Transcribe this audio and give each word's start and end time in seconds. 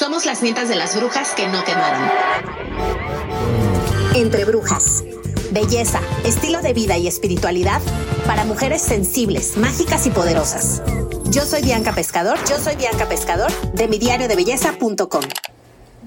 Somos 0.00 0.24
las 0.24 0.40
nietas 0.40 0.70
de 0.70 0.76
las 0.76 0.96
brujas 0.96 1.34
que 1.34 1.46
no 1.46 1.62
quemaron. 1.62 2.08
Entre 4.14 4.46
brujas. 4.46 5.04
Belleza, 5.50 6.00
estilo 6.24 6.62
de 6.62 6.72
vida 6.72 6.96
y 6.96 7.06
espiritualidad 7.06 7.82
para 8.26 8.46
mujeres 8.46 8.80
sensibles, 8.80 9.58
mágicas 9.58 10.06
y 10.06 10.10
poderosas. 10.10 10.80
Yo 11.26 11.44
soy 11.44 11.60
Bianca 11.60 11.92
Pescador, 11.92 12.38
yo 12.48 12.58
soy 12.58 12.76
Bianca 12.76 13.10
Pescador 13.10 13.52
de 13.74 13.88
mi 13.88 13.98
diario 13.98 14.26
de 14.26 14.36
belleza.com. 14.36 15.49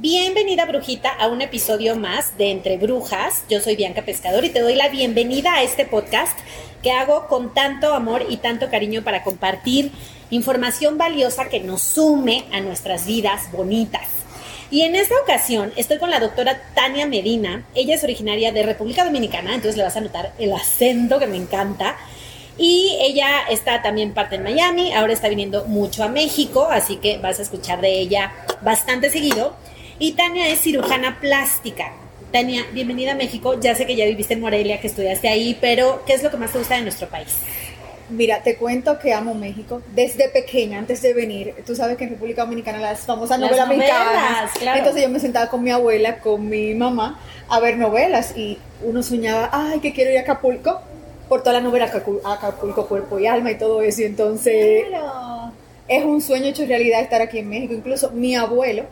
Bienvenida, 0.03 0.65
brujita, 0.65 1.07
a 1.11 1.29
un 1.29 1.41
episodio 1.41 1.95
más 1.95 2.37
de 2.37 2.51
Entre 2.51 2.75
Brujas. 2.75 3.45
Yo 3.49 3.61
soy 3.61 3.77
Bianca 3.77 4.01
Pescador 4.01 4.43
y 4.43 4.49
te 4.49 4.59
doy 4.59 4.75
la 4.75 4.89
bienvenida 4.89 5.53
a 5.53 5.63
este 5.63 5.85
podcast 5.85 6.37
que 6.81 6.91
hago 6.91 7.27
con 7.27 7.53
tanto 7.53 7.93
amor 7.93 8.25
y 8.27 8.35
tanto 8.35 8.69
cariño 8.69 9.05
para 9.05 9.23
compartir 9.23 9.93
información 10.29 10.97
valiosa 10.97 11.47
que 11.47 11.61
nos 11.61 11.83
sume 11.83 12.43
a 12.51 12.59
nuestras 12.59 13.05
vidas 13.05 13.49
bonitas. 13.53 14.09
Y 14.69 14.81
en 14.81 14.97
esta 14.97 15.15
ocasión 15.23 15.71
estoy 15.77 15.99
con 15.99 16.11
la 16.11 16.19
doctora 16.19 16.61
Tania 16.75 17.07
Medina. 17.07 17.63
Ella 17.73 17.95
es 17.95 18.03
originaria 18.03 18.51
de 18.51 18.63
República 18.63 19.05
Dominicana, 19.05 19.55
entonces 19.55 19.77
le 19.77 19.83
vas 19.83 19.95
a 19.95 20.01
notar 20.01 20.33
el 20.37 20.51
acento 20.51 21.17
que 21.17 21.27
me 21.27 21.37
encanta. 21.37 21.95
Y 22.57 22.97
ella 22.99 23.43
está 23.49 23.81
también 23.81 24.13
parte 24.13 24.35
en 24.35 24.43
Miami, 24.43 24.91
ahora 24.91 25.13
está 25.13 25.29
viniendo 25.29 25.63
mucho 25.63 26.03
a 26.03 26.09
México, 26.09 26.67
así 26.69 26.97
que 26.97 27.19
vas 27.19 27.39
a 27.39 27.43
escuchar 27.43 27.79
de 27.79 28.01
ella 28.01 28.33
bastante 28.61 29.09
seguido. 29.09 29.55
Y 30.03 30.11
Tania 30.11 30.49
es 30.49 30.59
cirujana 30.59 31.17
plástica. 31.21 31.93
Tania, 32.33 32.65
bienvenida 32.73 33.13
a 33.13 33.15
México. 33.15 33.57
Ya 33.61 33.73
sé 33.73 33.85
que 33.85 33.95
ya 33.95 34.03
viviste 34.03 34.33
en 34.33 34.41
Morelia, 34.41 34.81
que 34.81 34.87
estudiaste 34.87 35.29
ahí, 35.29 35.57
pero 35.61 36.03
¿qué 36.05 36.11
es 36.11 36.21
lo 36.21 36.29
que 36.29 36.35
más 36.35 36.51
te 36.51 36.57
gusta 36.57 36.75
de 36.75 36.81
nuestro 36.81 37.07
país? 37.07 37.29
Mira, 38.09 38.43
te 38.43 38.57
cuento 38.57 38.99
que 38.99 39.13
amo 39.13 39.33
México 39.33 39.81
desde 39.95 40.27
pequeña, 40.27 40.79
antes 40.79 41.01
de 41.01 41.13
venir. 41.13 41.55
Tú 41.65 41.73
sabes 41.73 41.95
que 41.95 42.03
en 42.03 42.09
República 42.09 42.43
Dominicana 42.43 42.79
las 42.79 43.05
famosas 43.05 43.39
Las 43.39 43.51
novelas 43.51 43.69
mexicanas. 43.69 44.51
claro. 44.59 44.77
Entonces 44.79 45.03
yo 45.03 45.09
me 45.09 45.21
sentaba 45.21 45.47
con 45.49 45.63
mi 45.63 45.71
abuela, 45.71 46.17
con 46.19 46.49
mi 46.49 46.75
mamá, 46.75 47.17
a 47.47 47.61
ver 47.61 47.77
novelas 47.77 48.33
y 48.37 48.57
uno 48.83 49.03
soñaba, 49.03 49.51
ay, 49.53 49.79
que 49.79 49.93
quiero 49.93 50.11
ir 50.11 50.17
a 50.17 50.21
Acapulco 50.23 50.81
por 51.29 51.43
toda 51.43 51.53
la 51.53 51.61
novela 51.61 51.89
Acacu- 51.89 52.19
Acapulco, 52.25 52.87
Cuerpo 52.87 53.19
y 53.19 53.27
Alma 53.27 53.51
y 53.51 53.55
todo 53.57 53.81
eso. 53.81 54.01
Y 54.01 54.03
entonces 54.03 54.83
es 55.87 56.03
un 56.03 56.21
sueño 56.21 56.47
hecho 56.47 56.65
realidad 56.65 56.99
estar 56.99 57.21
aquí 57.21 57.39
en 57.39 57.47
México. 57.47 57.73
Incluso 57.73 58.11
mi 58.11 58.35
abuelo, 58.35 58.83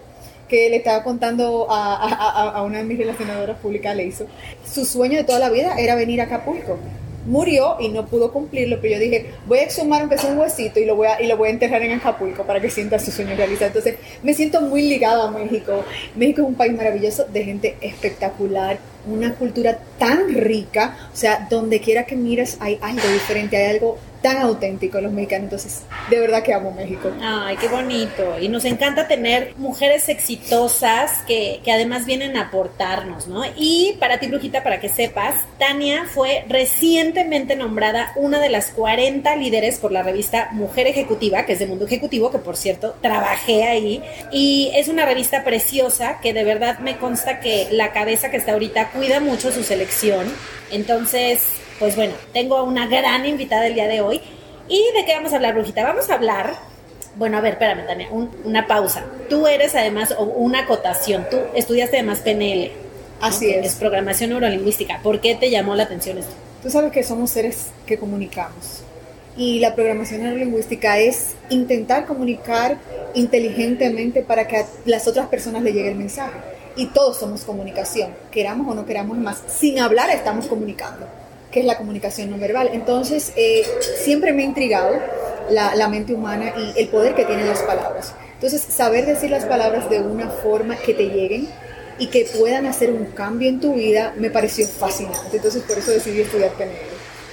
que 0.52 0.70
le 0.70 0.76
estaba 0.76 1.02
contando 1.02 1.66
a, 1.70 2.62
una 2.68 2.80
de 2.80 2.84
mis 2.84 2.98
relacionadoras 2.98 3.58
públicas, 3.60 3.96
le 3.96 4.04
hizo, 4.04 4.26
su 4.70 4.84
sueño 4.84 5.20
de 5.20 5.24
toda 5.24 5.40
la 5.40 5.50
vida 5.50 5.76
era 5.80 5.96
venir 5.96 6.20
a 6.20 6.26
Acapulco. 6.26 6.78
Murió 7.26 7.78
y 7.80 7.88
no 7.88 8.06
pudo 8.06 8.34
cumplirlo, 8.34 8.80
pero 8.82 8.96
yo 8.96 9.00
dije, 9.00 9.28
voy 9.46 9.60
a 9.60 9.64
exhumar 9.64 10.02
aunque 10.02 10.18
sea 10.18 10.32
un 10.32 10.40
huesito 10.40 10.80
y 10.82 10.86
lo 10.86 10.98
voy 10.98 11.08
a, 11.08 11.22
y 11.22 11.28
lo 11.28 11.38
voy 11.38 11.48
a 11.48 11.52
enterrar 11.52 11.82
en 11.84 11.94
Acapulco 11.94 12.44
para 12.44 12.60
que 12.60 12.70
sienta 12.70 13.00
su 13.00 13.12
sueño 13.12 13.34
realizado. 13.38 13.68
Entonces, 13.68 13.96
me 14.24 14.34
siento 14.34 14.60
muy 14.60 14.82
ligada 14.82 15.30
a 15.30 15.32
México. 15.32 15.86
México 16.16 16.42
es 16.42 16.48
un 16.50 16.56
país 16.56 16.74
maravilloso 16.74 17.24
de 17.32 17.46
gente 17.46 17.78
espectacular, 17.80 18.78
una 19.10 19.36
cultura 19.36 19.80
tan 19.98 20.34
rica, 20.34 20.98
o 21.14 21.16
sea, 21.16 21.48
donde 21.50 21.80
quiera 21.80 22.06
que 22.06 22.18
mires 22.18 22.58
hay 22.60 22.78
algo 22.82 23.08
diferente, 23.08 23.56
hay 23.56 23.76
algo 23.76 23.98
tan 24.22 24.38
auténtico 24.38 24.98
en 24.98 25.06
los 25.06 25.14
mexicanos. 25.14 25.46
Entonces, 25.46 25.82
de 26.10 26.20
verdad 26.20 26.44
que 26.44 26.54
amo 26.54 26.72
México. 26.72 27.12
Ay, 27.22 27.58
qué 27.58 27.68
bonito. 27.68 28.40
Y 28.40 28.48
nos 28.48 28.66
encanta 28.66 29.08
tener 29.08 29.54
mujeres 29.58 30.10
exitosas 30.10 31.24
que, 31.28 31.60
que 31.64 31.72
además 31.72 32.06
vienen 32.06 32.38
a 32.38 32.48
aportarnos, 32.48 33.28
¿no? 33.28 33.44
Y 33.56 33.98
para 34.00 34.20
ti, 34.20 34.28
Brujita, 34.28 34.64
para 34.64 34.80
que 34.80 34.90
sepas, 34.90 35.36
Tania 35.58 36.06
fue 36.06 36.46
recientemente 36.48 37.56
nombrada 37.56 38.12
una 38.16 38.40
de 38.40 38.50
las 38.50 38.72
40 38.72 39.36
líderes 39.36 39.80
por 39.80 39.92
la 39.92 40.04
revista 40.04 40.50
Mujer 40.52 40.88
Ejecutiva, 40.88 41.46
que 41.46 41.54
es 41.54 41.60
de 41.60 41.68
Mundo 41.68 41.86
Ejecutivo, 41.86 42.32
que 42.32 42.40
por 42.40 42.58
cierto 42.58 42.96
trabajé 43.02 43.64
ahí. 43.64 44.04
Y 44.32 44.72
es 44.76 44.88
una 44.88 45.06
revista 45.06 45.44
preciosa 45.44 46.20
que 46.22 46.34
de 46.34 46.44
verdad 46.44 46.80
me 46.80 46.98
consta 46.98 47.40
que 47.40 47.68
la 47.72 47.92
cabeza 47.92 48.30
que 48.30 48.38
está 48.38 48.54
ahorita 48.54 48.90
cuida 48.92 49.20
mucho 49.20 49.52
su 49.52 49.64
selección. 49.64 50.28
Entonces, 50.72 51.61
pues 51.82 51.96
bueno, 51.98 52.14
tengo 52.32 52.56
a 52.56 52.64
una 52.64 52.88
gran 52.88 53.26
invitada 53.26 53.66
el 53.68 53.74
día 53.74 53.88
de 53.88 54.00
hoy. 54.02 54.22
¿Y 54.70 54.78
de 54.96 55.04
qué 55.06 55.16
vamos 55.16 55.34
a 55.34 55.36
hablar, 55.36 55.56
Brujita? 55.56 55.84
Vamos 55.84 56.10
a 56.10 56.14
hablar 56.14 56.54
bueno, 57.18 57.38
a 57.38 57.42
ver, 57.42 57.54
espérame, 57.54 57.86
Tania, 57.86 58.08
un- 58.10 58.32
una 58.46 58.66
pausa. 58.68 59.04
Tú 59.30 59.46
eres 59.46 59.76
además, 59.76 60.16
una 60.18 60.60
acotación, 60.60 61.28
tú 61.30 61.40
estudiaste 61.54 61.98
además 61.98 62.20
PNL. 62.20 62.72
Así 63.20 63.50
es. 63.52 63.66
Es 63.66 63.76
programación 63.76 64.30
neurolingüística. 64.30 65.02
¿Por 65.04 65.20
qué 65.20 65.36
te 65.36 65.50
llamó 65.50 65.76
la 65.76 65.84
atención 65.84 66.18
esto? 66.20 66.32
Tú 66.64 66.70
sabes 66.70 66.92
que 66.94 67.04
somos 67.04 67.30
seres 67.32 67.68
que 67.86 67.98
comunicamos. 67.98 68.84
Y 69.36 69.60
la 69.60 69.76
programación 69.76 70.24
neurolingüística 70.24 71.00
es 71.00 71.36
intentar 71.50 72.06
comunicar 72.06 72.78
inteligentemente 73.14 74.22
para 74.22 74.48
que 74.48 74.58
a 74.58 74.66
las 74.86 75.08
otras 75.08 75.28
personas 75.28 75.64
le 75.64 75.74
llegue 75.74 75.90
el 75.90 75.96
mensaje. 75.98 76.38
Y 76.78 76.86
todos 76.88 77.18
somos 77.20 77.42
comunicación, 77.44 78.14
queramos 78.32 78.72
o 78.72 78.74
no 78.74 78.86
queramos 78.86 79.18
más. 79.18 79.42
Sin 79.50 79.80
hablar 79.80 80.10
estamos 80.12 80.48
comunicando, 80.48 81.06
que 81.52 81.60
es 81.60 81.66
la 81.66 81.78
comunicación 81.78 82.30
no 82.30 82.38
verbal. 82.38 82.70
Entonces, 82.74 83.34
eh, 83.36 83.64
siempre 84.04 84.34
me 84.34 84.44
ha 84.44 84.46
intrigado 84.46 84.96
la, 85.50 85.76
la 85.76 85.88
mente 85.88 86.14
humana 86.14 86.54
y 86.58 86.80
el 86.80 86.88
poder 86.88 87.14
que 87.16 87.26
tienen 87.26 87.48
las 87.48 87.62
palabras. 87.62 88.14
Entonces, 88.34 88.62
saber 88.62 89.06
decir 89.06 89.30
las 89.30 89.46
palabras 89.46 89.90
de 89.90 90.00
una 90.00 90.30
forma 90.30 90.76
que 90.78 90.94
te 90.94 91.08
lleguen 91.10 91.48
y 92.00 92.08
que 92.08 92.26
puedan 92.38 92.66
hacer 92.66 92.92
un 92.92 93.06
cambio 93.06 93.48
en 93.48 93.60
tu 93.60 93.76
vida 93.76 94.14
me 94.18 94.32
pareció 94.32 94.68
fascinante. 94.68 95.38
Entonces, 95.38 95.62
por 95.64 95.78
eso 95.78 95.92
decidí 95.92 96.22
estudiar 96.22 96.52
PNL. 96.52 96.76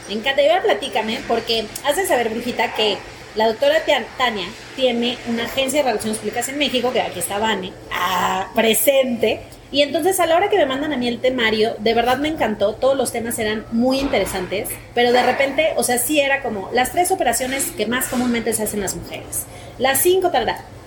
Me 0.09 0.15
encanta. 0.15 0.43
Platícame, 0.63 1.21
porque 1.27 1.67
hace 1.85 2.07
saber, 2.07 2.31
Brujita, 2.31 2.75
que 2.75 2.97
la 3.35 3.47
doctora 3.47 3.77
Tania 4.17 4.47
tiene 4.75 5.17
una 5.29 5.45
agencia 5.45 5.83
de 5.83 5.89
relaciones 5.89 6.19
públicas 6.19 6.49
en 6.49 6.59
México, 6.59 6.93
que 6.93 7.01
aquí 7.01 7.21
está 7.21 7.39
Vane, 7.39 7.73
ah, 7.93 8.51
presente. 8.55 9.41
Y 9.71 9.83
entonces 9.83 10.19
a 10.19 10.27
la 10.27 10.37
hora 10.37 10.49
que 10.49 10.57
me 10.57 10.65
mandan 10.65 10.95
a 10.95 10.97
mí 10.97 11.09
el 11.09 11.21
temario, 11.21 11.75
de 11.79 11.93
verdad 11.93 12.17
me 12.19 12.29
encantó, 12.29 12.75
todos 12.75 12.97
los 12.97 13.13
temas 13.13 13.39
eran 13.39 13.67
muy 13.71 14.01
interesantes, 14.01 14.71
pero 14.95 15.13
de 15.13 15.23
repente, 15.23 15.75
o 15.77 15.83
sea, 15.83 15.99
sí 15.99 16.21
era 16.21 16.43
como 16.43 16.71
las 16.73 16.93
tres 16.93 17.11
operaciones 17.11 17.71
que 17.73 17.87
más 17.87 18.09
comúnmente 18.09 18.55
se 18.55 18.63
hacen 18.63 18.81
las 18.81 18.97
mujeres, 18.97 19.45
las 19.79 20.01
cinco 20.01 20.31
tal, 20.31 20.47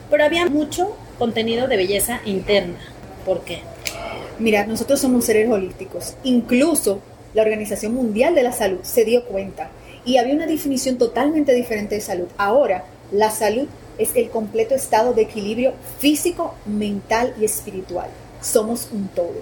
pero 0.09 0.25
había 0.25 0.47
mucho 0.47 0.95
contenido 1.19 1.67
de 1.67 1.77
belleza 1.77 2.21
interna. 2.25 2.79
¿Por 3.23 3.43
qué? 3.43 3.61
Mira, 4.39 4.65
nosotros 4.65 4.99
somos 4.99 5.25
seres 5.25 5.47
holísticos. 5.47 6.15
Incluso 6.23 7.01
la 7.35 7.43
Organización 7.43 7.93
Mundial 7.93 8.33
de 8.33 8.41
la 8.41 8.51
Salud 8.51 8.79
se 8.81 9.05
dio 9.05 9.25
cuenta 9.25 9.69
y 10.03 10.17
había 10.17 10.33
una 10.33 10.47
definición 10.47 10.97
totalmente 10.97 11.53
diferente 11.53 11.95
de 11.95 12.01
salud. 12.01 12.27
Ahora, 12.37 12.85
la 13.11 13.29
salud 13.29 13.67
es 13.99 14.15
el 14.15 14.31
completo 14.31 14.73
estado 14.73 15.13
de 15.13 15.21
equilibrio 15.21 15.73
físico, 15.99 16.55
mental 16.65 17.35
y 17.39 17.45
espiritual. 17.45 18.09
Somos 18.41 18.89
un 18.91 19.07
todo. 19.09 19.35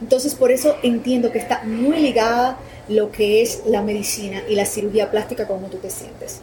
Entonces, 0.00 0.34
por 0.34 0.52
eso 0.52 0.76
entiendo 0.82 1.32
que 1.32 1.38
está 1.38 1.62
muy 1.64 1.98
ligada 1.98 2.58
lo 2.88 3.10
que 3.10 3.42
es 3.42 3.62
la 3.66 3.82
medicina 3.82 4.42
y 4.48 4.54
la 4.54 4.64
cirugía 4.64 5.10
plástica 5.10 5.46
como 5.46 5.66
tú 5.66 5.78
te 5.78 5.90
sientes. 5.90 6.40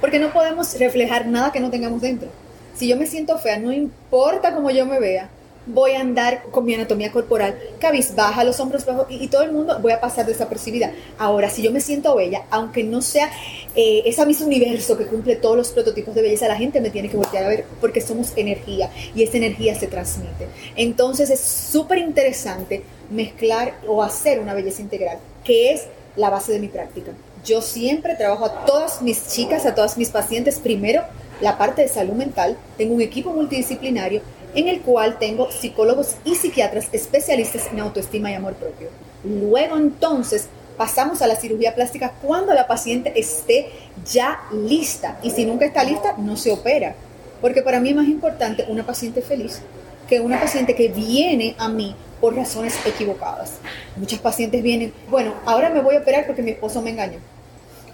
Porque 0.00 0.18
no 0.18 0.32
podemos 0.32 0.78
reflejar 0.78 1.26
nada 1.26 1.52
que 1.52 1.60
no 1.60 1.70
tengamos 1.70 2.00
dentro. 2.00 2.28
Si 2.74 2.88
yo 2.88 2.96
me 2.96 3.06
siento 3.06 3.38
fea, 3.38 3.58
no 3.58 3.72
importa 3.72 4.54
cómo 4.54 4.70
yo 4.70 4.86
me 4.86 5.00
vea, 5.00 5.28
voy 5.72 5.92
a 5.92 6.00
andar 6.00 6.42
con 6.50 6.64
mi 6.64 6.74
anatomía 6.74 7.10
corporal 7.10 7.58
cabizbaja, 7.78 8.44
los 8.44 8.58
hombros 8.60 8.84
bajos 8.84 9.06
y, 9.08 9.28
todo 9.28 9.42
el 9.42 9.52
mundo 9.52 9.78
voy 9.80 9.92
a 9.92 10.00
pasar 10.00 10.26
desapercibida. 10.26 10.92
Ahora, 11.18 11.50
si 11.50 11.62
yo 11.62 11.70
me 11.70 11.80
siento 11.80 12.14
bella, 12.16 12.44
aunque 12.50 12.82
no 12.82 13.00
sea 13.00 13.30
eh, 13.74 14.02
esa 14.04 14.26
misma 14.26 14.46
universo 14.46 14.96
que 14.96 15.06
cumple 15.06 15.36
todos 15.36 15.56
los 15.56 15.70
prototipos 15.70 16.14
de 16.14 16.22
belleza, 16.22 16.48
la 16.48 16.56
gente 16.56 16.80
me 16.80 16.90
tiene 16.90 17.08
que 17.08 17.16
voltear 17.16 17.44
a 17.44 17.48
ver 17.48 17.64
porque 17.80 18.00
somos 18.00 18.32
energía 18.36 18.90
y 19.14 19.22
esa 19.22 19.36
energía 19.36 19.74
se 19.78 19.86
transmite. 19.86 20.48
Entonces 20.76 21.30
es 21.30 21.40
súper 21.40 21.98
interesante 21.98 22.82
mezclar 23.10 23.74
o 23.86 24.02
hacer 24.02 24.40
una 24.40 24.54
belleza 24.54 24.82
integral, 24.82 25.18
que 25.44 25.72
es 25.72 25.86
la 26.16 26.30
base 26.30 26.52
de 26.52 26.58
mi 26.58 26.68
práctica. 26.68 27.12
Yo 27.44 27.62
siempre 27.62 28.16
trabajo 28.16 28.44
a 28.44 28.64
todas 28.64 29.00
mis 29.00 29.28
chicas, 29.28 29.64
a 29.64 29.74
todas 29.74 29.96
mis 29.96 30.10
pacientes, 30.10 30.58
primero 30.58 31.02
la 31.40 31.56
parte 31.56 31.82
de 31.82 31.88
salud 31.88 32.12
mental, 32.12 32.56
tengo 32.76 32.94
un 32.94 33.00
equipo 33.00 33.32
multidisciplinario 33.32 34.20
en 34.54 34.68
el 34.68 34.80
cual 34.80 35.18
tengo 35.18 35.50
psicólogos 35.50 36.16
y 36.24 36.34
psiquiatras 36.34 36.88
especialistas 36.92 37.68
en 37.72 37.80
autoestima 37.80 38.30
y 38.30 38.34
amor 38.34 38.54
propio. 38.54 38.88
Luego 39.24 39.76
entonces 39.76 40.48
pasamos 40.76 41.20
a 41.20 41.26
la 41.26 41.36
cirugía 41.36 41.74
plástica 41.74 42.14
cuando 42.22 42.54
la 42.54 42.66
paciente 42.66 43.12
esté 43.14 43.68
ya 44.10 44.40
lista 44.52 45.18
y 45.22 45.30
si 45.30 45.44
nunca 45.44 45.66
está 45.66 45.84
lista 45.84 46.14
no 46.16 46.36
se 46.36 46.52
opera. 46.52 46.94
Porque 47.40 47.62
para 47.62 47.80
mí 47.80 47.90
es 47.90 47.96
más 47.96 48.08
importante 48.08 48.64
una 48.68 48.84
paciente 48.84 49.22
feliz 49.22 49.60
que 50.08 50.20
una 50.20 50.40
paciente 50.40 50.74
que 50.74 50.88
viene 50.88 51.54
a 51.58 51.68
mí 51.68 51.94
por 52.20 52.34
razones 52.34 52.74
equivocadas. 52.84 53.52
Muchas 53.96 54.18
pacientes 54.18 54.62
vienen, 54.62 54.92
bueno, 55.08 55.34
ahora 55.46 55.70
me 55.70 55.80
voy 55.80 55.96
a 55.96 56.00
operar 56.00 56.26
porque 56.26 56.42
mi 56.42 56.50
esposo 56.50 56.82
me 56.82 56.90
engañó. 56.90 57.18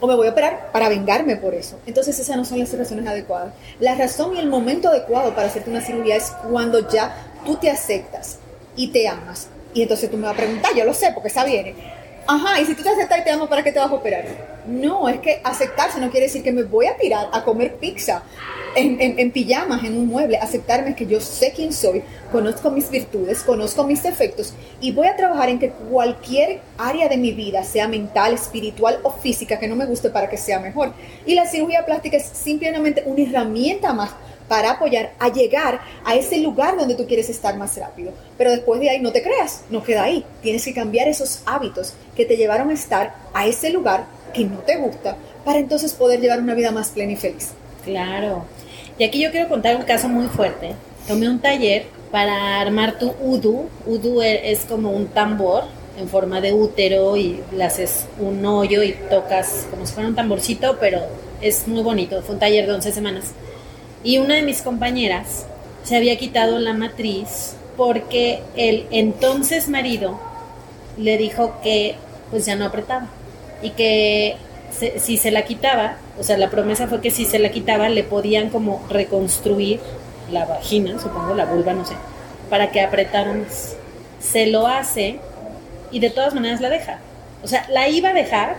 O 0.00 0.06
me 0.06 0.14
voy 0.14 0.26
a 0.26 0.30
operar 0.30 0.70
para 0.72 0.88
vengarme 0.88 1.36
por 1.36 1.54
eso. 1.54 1.78
Entonces 1.86 2.18
esas 2.18 2.36
no 2.36 2.44
son 2.44 2.58
las 2.58 2.76
razones 2.76 3.06
adecuadas. 3.06 3.54
La 3.80 3.94
razón 3.94 4.36
y 4.36 4.38
el 4.38 4.48
momento 4.48 4.88
adecuado 4.88 5.34
para 5.34 5.48
hacerte 5.48 5.70
una 5.70 5.80
cirugía 5.80 6.16
es 6.16 6.32
cuando 6.50 6.88
ya 6.88 7.16
tú 7.44 7.56
te 7.56 7.70
aceptas 7.70 8.38
y 8.76 8.88
te 8.88 9.08
amas. 9.08 9.48
Y 9.72 9.82
entonces 9.82 10.10
tú 10.10 10.16
me 10.16 10.24
vas 10.24 10.34
a 10.34 10.36
preguntar, 10.36 10.74
yo 10.74 10.84
lo 10.84 10.94
sé 10.94 11.10
porque 11.12 11.28
esa 11.28 11.44
viene. 11.44 11.95
Ajá, 12.28 12.60
y 12.60 12.64
si 12.64 12.74
tú 12.74 12.82
te 12.82 12.88
aceptas 12.88 13.20
y 13.20 13.24
te 13.24 13.30
amo, 13.30 13.48
¿para 13.48 13.62
qué 13.62 13.70
te 13.70 13.78
vas 13.78 13.90
a 13.90 13.94
operar? 13.94 14.24
No, 14.66 15.08
es 15.08 15.20
que 15.20 15.40
aceptarse 15.44 16.00
no 16.00 16.10
quiere 16.10 16.26
decir 16.26 16.42
que 16.42 16.52
me 16.52 16.64
voy 16.64 16.86
a 16.86 16.96
tirar 16.96 17.28
a 17.32 17.44
comer 17.44 17.76
pizza 17.76 18.22
en, 18.74 19.18
en, 19.18 19.30
pijamas, 19.30 19.84
en 19.84 19.96
un 19.96 20.08
mueble. 20.08 20.36
Aceptarme 20.36 20.96
que 20.96 21.06
yo 21.06 21.20
sé 21.20 21.52
quién 21.54 21.72
soy, 21.72 22.02
conozco 22.32 22.70
mis 22.70 22.90
virtudes, 22.90 23.44
conozco 23.44 23.84
mis 23.84 24.02
defectos 24.02 24.54
y 24.80 24.90
voy 24.90 25.06
a 25.06 25.16
trabajar 25.16 25.50
en 25.50 25.60
que 25.60 25.70
cualquier 25.70 26.60
área 26.78 27.08
de 27.08 27.16
mi 27.16 27.30
vida, 27.30 27.62
sea 27.62 27.86
mental, 27.86 28.34
espiritual 28.34 28.98
o 29.04 29.12
física, 29.12 29.58
que 29.60 29.68
no 29.68 29.76
me 29.76 29.86
guste 29.86 30.10
para 30.10 30.28
que 30.28 30.36
sea 30.36 30.58
mejor. 30.58 30.92
Y 31.26 31.34
la 31.34 31.46
cirugía 31.46 31.86
plástica 31.86 32.16
es 32.16 32.24
simplemente 32.24 33.04
una 33.06 33.22
herramienta 33.22 33.92
más 33.92 34.10
para 34.48 34.72
apoyar 34.72 35.12
a 35.18 35.28
llegar 35.28 35.80
a 36.04 36.14
ese 36.14 36.38
lugar 36.38 36.76
donde 36.76 36.94
tú 36.94 37.06
quieres 37.06 37.28
estar 37.28 37.56
más 37.56 37.76
rápido. 37.76 38.12
Pero 38.38 38.50
después 38.50 38.80
de 38.80 38.90
ahí 38.90 39.00
no 39.00 39.12
te 39.12 39.22
creas, 39.22 39.62
no 39.70 39.82
queda 39.82 40.04
ahí. 40.04 40.24
Tienes 40.42 40.64
que 40.64 40.74
cambiar 40.74 41.08
esos 41.08 41.42
hábitos 41.46 41.94
que 42.14 42.24
te 42.24 42.36
llevaron 42.36 42.70
a 42.70 42.74
estar 42.74 43.14
a 43.34 43.46
ese 43.46 43.70
lugar 43.70 44.06
que 44.32 44.44
no 44.44 44.58
te 44.58 44.76
gusta 44.76 45.16
para 45.44 45.58
entonces 45.58 45.92
poder 45.92 46.20
llevar 46.20 46.40
una 46.40 46.54
vida 46.54 46.70
más 46.70 46.90
plena 46.90 47.12
y 47.12 47.16
feliz. 47.16 47.52
Claro. 47.84 48.44
Y 48.98 49.04
aquí 49.04 49.20
yo 49.20 49.30
quiero 49.30 49.48
contar 49.48 49.76
un 49.76 49.82
caso 49.82 50.08
muy 50.08 50.26
fuerte. 50.26 50.74
Tomé 51.06 51.28
un 51.28 51.38
taller 51.38 51.86
para 52.10 52.60
armar 52.60 52.98
tu 52.98 53.14
udu. 53.20 53.68
Udu 53.86 54.22
e, 54.22 54.50
es 54.50 54.64
como 54.64 54.90
un 54.90 55.08
tambor 55.08 55.64
en 55.98 56.08
forma 56.08 56.40
de 56.40 56.52
útero 56.52 57.16
y 57.16 57.40
le 57.52 57.64
haces 57.64 58.06
un 58.18 58.44
hoyo 58.44 58.82
y 58.82 58.92
tocas 59.08 59.66
como 59.70 59.86
si 59.86 59.92
fuera 59.92 60.08
un 60.08 60.14
tamborcito, 60.14 60.76
pero 60.80 61.00
es 61.40 61.66
muy 61.68 61.82
bonito. 61.82 62.22
Fue 62.22 62.34
un 62.34 62.40
taller 62.40 62.66
de 62.66 62.72
11 62.72 62.92
semanas. 62.92 63.24
Y 64.04 64.18
una 64.18 64.34
de 64.34 64.42
mis 64.42 64.62
compañeras 64.62 65.46
se 65.84 65.96
había 65.96 66.16
quitado 66.16 66.58
la 66.58 66.72
matriz 66.72 67.54
porque 67.76 68.40
el 68.56 68.86
entonces 68.90 69.68
marido 69.68 70.18
le 70.96 71.18
dijo 71.18 71.54
que 71.62 71.96
pues 72.30 72.46
ya 72.46 72.56
no 72.56 72.64
apretaba 72.64 73.08
y 73.62 73.70
que 73.70 74.36
si 74.98 75.16
se 75.16 75.30
la 75.30 75.44
quitaba, 75.44 75.96
o 76.18 76.22
sea, 76.22 76.36
la 76.36 76.50
promesa 76.50 76.86
fue 76.86 77.00
que 77.00 77.10
si 77.10 77.24
se 77.24 77.38
la 77.38 77.50
quitaba 77.50 77.88
le 77.88 78.04
podían 78.04 78.50
como 78.50 78.84
reconstruir 78.88 79.80
la 80.30 80.44
vagina, 80.44 80.98
supongo, 81.00 81.34
la 81.34 81.44
vulva, 81.44 81.72
no 81.72 81.84
sé, 81.84 81.94
para 82.50 82.70
que 82.70 82.80
apretara 82.80 83.32
más. 83.32 83.76
Se 84.20 84.46
lo 84.46 84.66
hace 84.66 85.18
y 85.90 86.00
de 86.00 86.10
todas 86.10 86.34
maneras 86.34 86.60
la 86.60 86.68
deja. 86.68 86.98
O 87.42 87.48
sea, 87.48 87.66
la 87.70 87.88
iba 87.88 88.10
a 88.10 88.14
dejar, 88.14 88.56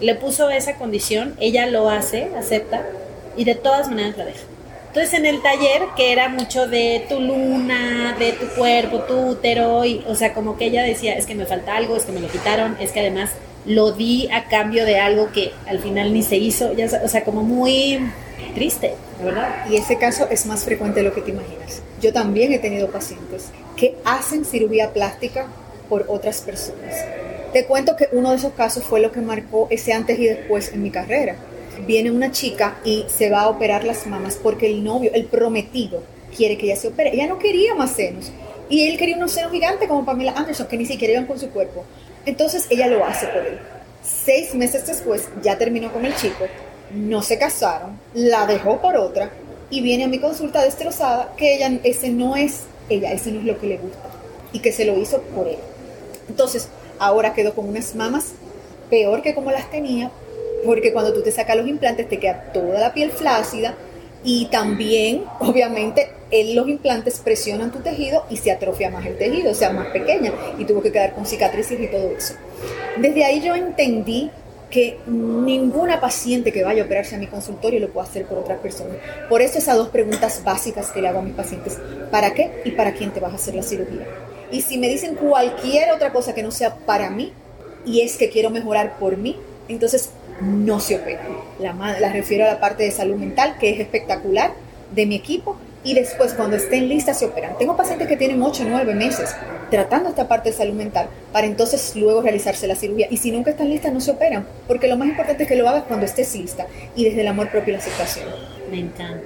le 0.00 0.14
puso 0.14 0.50
esa 0.50 0.76
condición, 0.76 1.36
ella 1.38 1.66
lo 1.66 1.90
hace, 1.90 2.30
acepta 2.36 2.82
y 3.36 3.44
de 3.44 3.54
todas 3.54 3.88
maneras 3.88 4.16
la 4.16 4.24
deja. 4.24 4.44
Entonces 4.94 5.14
en 5.14 5.24
el 5.24 5.40
taller, 5.40 5.84
que 5.96 6.12
era 6.12 6.28
mucho 6.28 6.68
de 6.68 7.06
tu 7.08 7.18
luna, 7.18 8.14
de 8.18 8.32
tu 8.32 8.46
cuerpo, 8.48 8.98
tu 9.04 9.30
útero, 9.30 9.86
y, 9.86 10.04
o 10.06 10.14
sea, 10.14 10.34
como 10.34 10.58
que 10.58 10.66
ella 10.66 10.82
decía, 10.82 11.14
es 11.14 11.24
que 11.24 11.34
me 11.34 11.46
falta 11.46 11.74
algo, 11.76 11.96
es 11.96 12.04
que 12.04 12.12
me 12.12 12.20
lo 12.20 12.28
quitaron, 12.28 12.76
es 12.78 12.92
que 12.92 13.00
además 13.00 13.30
lo 13.64 13.92
di 13.92 14.28
a 14.30 14.50
cambio 14.50 14.84
de 14.84 14.98
algo 14.98 15.32
que 15.32 15.52
al 15.66 15.78
final 15.78 16.12
ni 16.12 16.22
se 16.22 16.36
hizo, 16.36 16.74
ya, 16.74 16.90
o 17.02 17.08
sea, 17.08 17.24
como 17.24 17.42
muy 17.42 18.00
triste, 18.54 18.92
¿verdad? 19.24 19.64
Y 19.70 19.76
ese 19.76 19.96
caso 19.96 20.28
es 20.30 20.44
más 20.44 20.62
frecuente 20.62 21.00
de 21.00 21.08
lo 21.08 21.14
que 21.14 21.22
te 21.22 21.30
imaginas. 21.30 21.80
Yo 22.02 22.12
también 22.12 22.52
he 22.52 22.58
tenido 22.58 22.90
pacientes 22.90 23.46
que 23.78 23.96
hacen 24.04 24.44
cirugía 24.44 24.92
plástica 24.92 25.46
por 25.88 26.04
otras 26.08 26.42
personas. 26.42 26.94
Te 27.54 27.64
cuento 27.64 27.96
que 27.96 28.10
uno 28.12 28.28
de 28.28 28.36
esos 28.36 28.52
casos 28.52 28.84
fue 28.84 29.00
lo 29.00 29.10
que 29.10 29.22
marcó 29.22 29.68
ese 29.70 29.94
antes 29.94 30.18
y 30.18 30.26
después 30.26 30.70
en 30.74 30.82
mi 30.82 30.90
carrera 30.90 31.36
viene 31.86 32.10
una 32.10 32.30
chica 32.30 32.78
y 32.84 33.04
se 33.08 33.30
va 33.30 33.42
a 33.42 33.48
operar 33.48 33.84
las 33.84 34.06
mamas 34.06 34.38
porque 34.42 34.66
el 34.66 34.84
novio, 34.84 35.10
el 35.14 35.26
prometido, 35.26 36.02
quiere 36.36 36.56
que 36.56 36.66
ella 36.66 36.76
se 36.76 36.88
opere. 36.88 37.12
Ella 37.12 37.26
no 37.26 37.38
quería 37.38 37.74
más 37.74 37.92
senos. 37.92 38.30
Y 38.68 38.88
él 38.88 38.96
quería 38.96 39.16
unos 39.16 39.32
senos 39.32 39.52
gigantes 39.52 39.88
como 39.88 40.04
Pamela 40.04 40.32
Anderson, 40.32 40.66
que 40.66 40.76
ni 40.76 40.86
siquiera 40.86 41.12
iban 41.12 41.26
con 41.26 41.38
su 41.38 41.50
cuerpo. 41.50 41.84
Entonces 42.24 42.66
ella 42.70 42.86
lo 42.86 43.04
hace 43.04 43.26
por 43.26 43.44
él. 43.44 43.58
Seis 44.02 44.54
meses 44.54 44.86
después 44.86 45.28
ya 45.42 45.58
terminó 45.58 45.92
con 45.92 46.04
el 46.04 46.14
chico, 46.16 46.46
no 46.92 47.22
se 47.22 47.38
casaron, 47.38 47.98
la 48.14 48.46
dejó 48.46 48.80
por 48.80 48.96
otra 48.96 49.30
y 49.70 49.80
viene 49.80 50.04
a 50.04 50.08
mi 50.08 50.18
consulta 50.18 50.62
destrozada 50.62 51.32
que 51.36 51.54
ella, 51.54 51.78
ese 51.84 52.10
no 52.10 52.36
es 52.36 52.62
ella, 52.88 53.12
ese 53.12 53.32
no 53.32 53.40
es 53.40 53.46
lo 53.46 53.58
que 53.58 53.66
le 53.66 53.78
gusta 53.78 54.10
y 54.52 54.58
que 54.58 54.72
se 54.72 54.84
lo 54.84 54.98
hizo 54.98 55.22
por 55.22 55.48
él. 55.48 55.58
Entonces 56.28 56.68
ahora 56.98 57.32
quedó 57.32 57.54
con 57.54 57.68
unas 57.68 57.94
mamas 57.94 58.32
peor 58.90 59.22
que 59.22 59.34
como 59.34 59.50
las 59.50 59.70
tenía 59.70 60.10
porque 60.64 60.92
cuando 60.92 61.12
tú 61.12 61.22
te 61.22 61.32
sacas 61.32 61.56
los 61.56 61.66
implantes 61.66 62.08
te 62.08 62.18
queda 62.18 62.52
toda 62.52 62.78
la 62.78 62.94
piel 62.94 63.10
flácida 63.10 63.74
y 64.24 64.46
también, 64.46 65.24
obviamente, 65.40 66.10
los 66.54 66.68
implantes 66.68 67.20
presionan 67.20 67.70
tu 67.72 67.80
tejido 67.80 68.24
y 68.30 68.36
se 68.36 68.50
atrofia 68.50 68.90
más 68.90 69.04
el 69.06 69.18
tejido, 69.18 69.54
sea, 69.54 69.70
más 69.70 69.88
pequeña, 69.88 70.32
y 70.58 70.64
tuvo 70.64 70.82
que 70.82 70.92
quedar 70.92 71.14
con 71.14 71.26
cicatrices 71.26 71.80
y 71.80 71.88
todo 71.88 72.10
eso. 72.10 72.34
Desde 72.96 73.24
ahí 73.24 73.40
yo 73.40 73.54
entendí 73.54 74.30
que 74.70 74.98
ninguna 75.06 76.00
paciente 76.00 76.50
que 76.50 76.64
vaya 76.64 76.82
a 76.82 76.86
operarse 76.86 77.14
a 77.14 77.18
mi 77.18 77.26
consultorio 77.26 77.78
lo 77.78 77.90
puede 77.90 78.08
hacer 78.08 78.24
por 78.24 78.38
otra 78.38 78.56
persona. 78.56 78.94
Por 79.28 79.42
eso 79.42 79.58
esas 79.58 79.76
dos 79.76 79.90
preguntas 79.90 80.42
básicas 80.42 80.90
que 80.90 81.02
le 81.02 81.08
hago 81.08 81.18
a 81.18 81.22
mis 81.22 81.34
pacientes, 81.34 81.78
¿para 82.10 82.32
qué 82.32 82.62
y 82.64 82.70
para 82.70 82.94
quién 82.94 83.10
te 83.10 83.20
vas 83.20 83.32
a 83.32 83.36
hacer 83.36 83.54
la 83.54 83.62
cirugía? 83.62 84.06
Y 84.50 84.62
si 84.62 84.78
me 84.78 84.88
dicen 84.88 85.14
cualquier 85.14 85.92
otra 85.92 86.12
cosa 86.12 86.34
que 86.34 86.42
no 86.42 86.50
sea 86.50 86.74
para 86.74 87.10
mí, 87.10 87.32
y 87.84 88.00
es 88.00 88.16
que 88.16 88.30
quiero 88.30 88.48
mejorar 88.48 88.98
por 88.98 89.18
mí, 89.18 89.36
entonces 89.68 90.10
no 90.40 90.80
se 90.80 90.96
operan. 90.96 91.26
La, 91.58 91.72
la 91.72 92.12
refiero 92.12 92.44
a 92.44 92.48
la 92.48 92.60
parte 92.60 92.84
de 92.84 92.90
salud 92.90 93.16
mental, 93.16 93.56
que 93.58 93.70
es 93.70 93.80
espectacular, 93.80 94.52
de 94.94 95.06
mi 95.06 95.14
equipo, 95.14 95.56
y 95.84 95.94
después 95.94 96.34
cuando 96.34 96.56
estén 96.56 96.88
listas 96.88 97.18
se 97.18 97.26
operan. 97.26 97.56
Tengo 97.58 97.76
pacientes 97.76 98.08
que 98.08 98.16
tienen 98.16 98.42
8 98.42 98.62
o 98.64 98.68
9 98.68 98.94
meses 98.94 99.34
tratando 99.70 100.10
esta 100.10 100.28
parte 100.28 100.50
de 100.50 100.56
salud 100.56 100.74
mental 100.74 101.08
para 101.32 101.46
entonces 101.46 101.94
luego 101.96 102.22
realizarse 102.22 102.66
la 102.66 102.76
cirugía. 102.76 103.06
Y 103.10 103.16
si 103.16 103.32
nunca 103.32 103.50
están 103.50 103.68
listas, 103.68 103.92
no 103.92 104.00
se 104.00 104.10
operan, 104.10 104.46
porque 104.68 104.86
lo 104.86 104.96
más 104.96 105.08
importante 105.08 105.44
es 105.44 105.48
que 105.48 105.56
lo 105.56 105.68
hagas 105.68 105.84
cuando 105.84 106.06
estés 106.06 106.34
lista 106.36 106.66
y 106.94 107.04
desde 107.04 107.22
el 107.22 107.28
amor 107.28 107.50
propio 107.50 107.70
y 107.70 107.76
la 107.76 107.78
aceptación. 107.78 108.26
Me 108.70 108.78
encanta. 108.78 109.24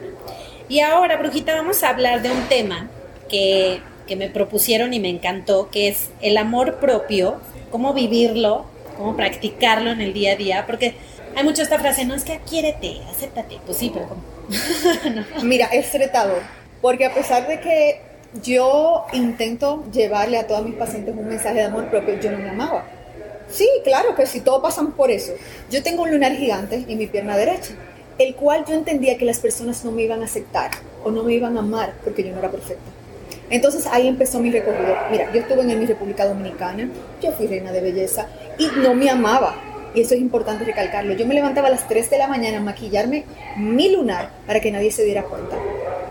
Y 0.68 0.80
ahora, 0.80 1.16
Brujita, 1.16 1.54
vamos 1.54 1.82
a 1.82 1.90
hablar 1.90 2.22
de 2.22 2.30
un 2.30 2.42
tema 2.48 2.88
que, 3.28 3.80
que 4.06 4.16
me 4.16 4.30
propusieron 4.30 4.94
y 4.94 5.00
me 5.00 5.10
encantó, 5.10 5.68
que 5.70 5.88
es 5.88 6.10
el 6.20 6.36
amor 6.38 6.76
propio, 6.76 7.40
cómo 7.70 7.92
vivirlo 7.92 8.64
cómo 8.96 9.16
practicarlo 9.16 9.90
en 9.90 10.00
el 10.00 10.12
día 10.12 10.32
a 10.32 10.36
día, 10.36 10.64
porque 10.66 10.94
hay 11.34 11.44
mucho 11.44 11.62
esta 11.62 11.78
frase, 11.78 12.04
no 12.04 12.14
es 12.14 12.24
que 12.24 12.40
quiérete, 12.48 13.00
acéptate, 13.10 13.58
pues 13.64 13.78
sí, 13.78 13.90
pero 13.92 14.08
¿cómo? 14.08 14.22
Mira, 15.42 15.66
es 15.66 15.92
retador, 15.92 16.40
porque 16.80 17.04
a 17.04 17.14
pesar 17.14 17.46
de 17.46 17.60
que 17.60 18.00
yo 18.42 19.06
intento 19.12 19.84
llevarle 19.92 20.38
a 20.38 20.46
todos 20.46 20.64
mis 20.64 20.74
pacientes 20.74 21.14
un 21.16 21.28
mensaje 21.28 21.56
de 21.56 21.64
amor 21.64 21.88
propio, 21.88 22.18
yo 22.20 22.30
no 22.32 22.38
me 22.38 22.50
amaba. 22.50 22.84
Sí, 23.50 23.68
claro 23.84 24.14
que 24.14 24.26
sí, 24.26 24.40
todos 24.40 24.60
pasan 24.60 24.92
por 24.92 25.10
eso. 25.10 25.32
Yo 25.70 25.82
tengo 25.82 26.02
un 26.02 26.10
lunar 26.10 26.32
gigante 26.32 26.84
en 26.88 26.98
mi 26.98 27.06
pierna 27.06 27.36
derecha, 27.36 27.74
el 28.18 28.34
cual 28.34 28.64
yo 28.66 28.74
entendía 28.74 29.18
que 29.18 29.24
las 29.24 29.38
personas 29.38 29.84
no 29.84 29.92
me 29.92 30.02
iban 30.02 30.22
a 30.22 30.24
aceptar 30.24 30.70
o 31.04 31.10
no 31.10 31.22
me 31.22 31.34
iban 31.34 31.56
a 31.56 31.60
amar 31.60 31.94
porque 32.02 32.24
yo 32.24 32.32
no 32.32 32.38
era 32.38 32.50
perfecta. 32.50 32.90
Entonces 33.48 33.86
ahí 33.86 34.08
empezó 34.08 34.40
mi 34.40 34.50
recorrido. 34.50 34.96
Mira, 35.10 35.32
yo 35.32 35.40
estuve 35.40 35.60
en 35.60 35.78
mi 35.78 35.86
República 35.86 36.26
Dominicana, 36.26 36.88
yo 37.22 37.32
fui 37.32 37.46
reina 37.46 37.70
de 37.70 37.80
belleza 37.80 38.26
y 38.58 38.68
no 38.80 38.94
me 38.94 39.10
amaba. 39.10 39.54
Y 39.94 40.02
eso 40.02 40.14
es 40.14 40.20
importante 40.20 40.64
recalcarlo. 40.64 41.14
Yo 41.14 41.26
me 41.26 41.34
levantaba 41.34 41.68
a 41.68 41.70
las 41.70 41.88
3 41.88 42.10
de 42.10 42.18
la 42.18 42.28
mañana 42.28 42.58
a 42.58 42.60
maquillarme 42.60 43.24
mi 43.56 43.90
lunar 43.90 44.30
para 44.46 44.60
que 44.60 44.70
nadie 44.70 44.92
se 44.92 45.04
diera 45.04 45.22
cuenta. 45.22 45.56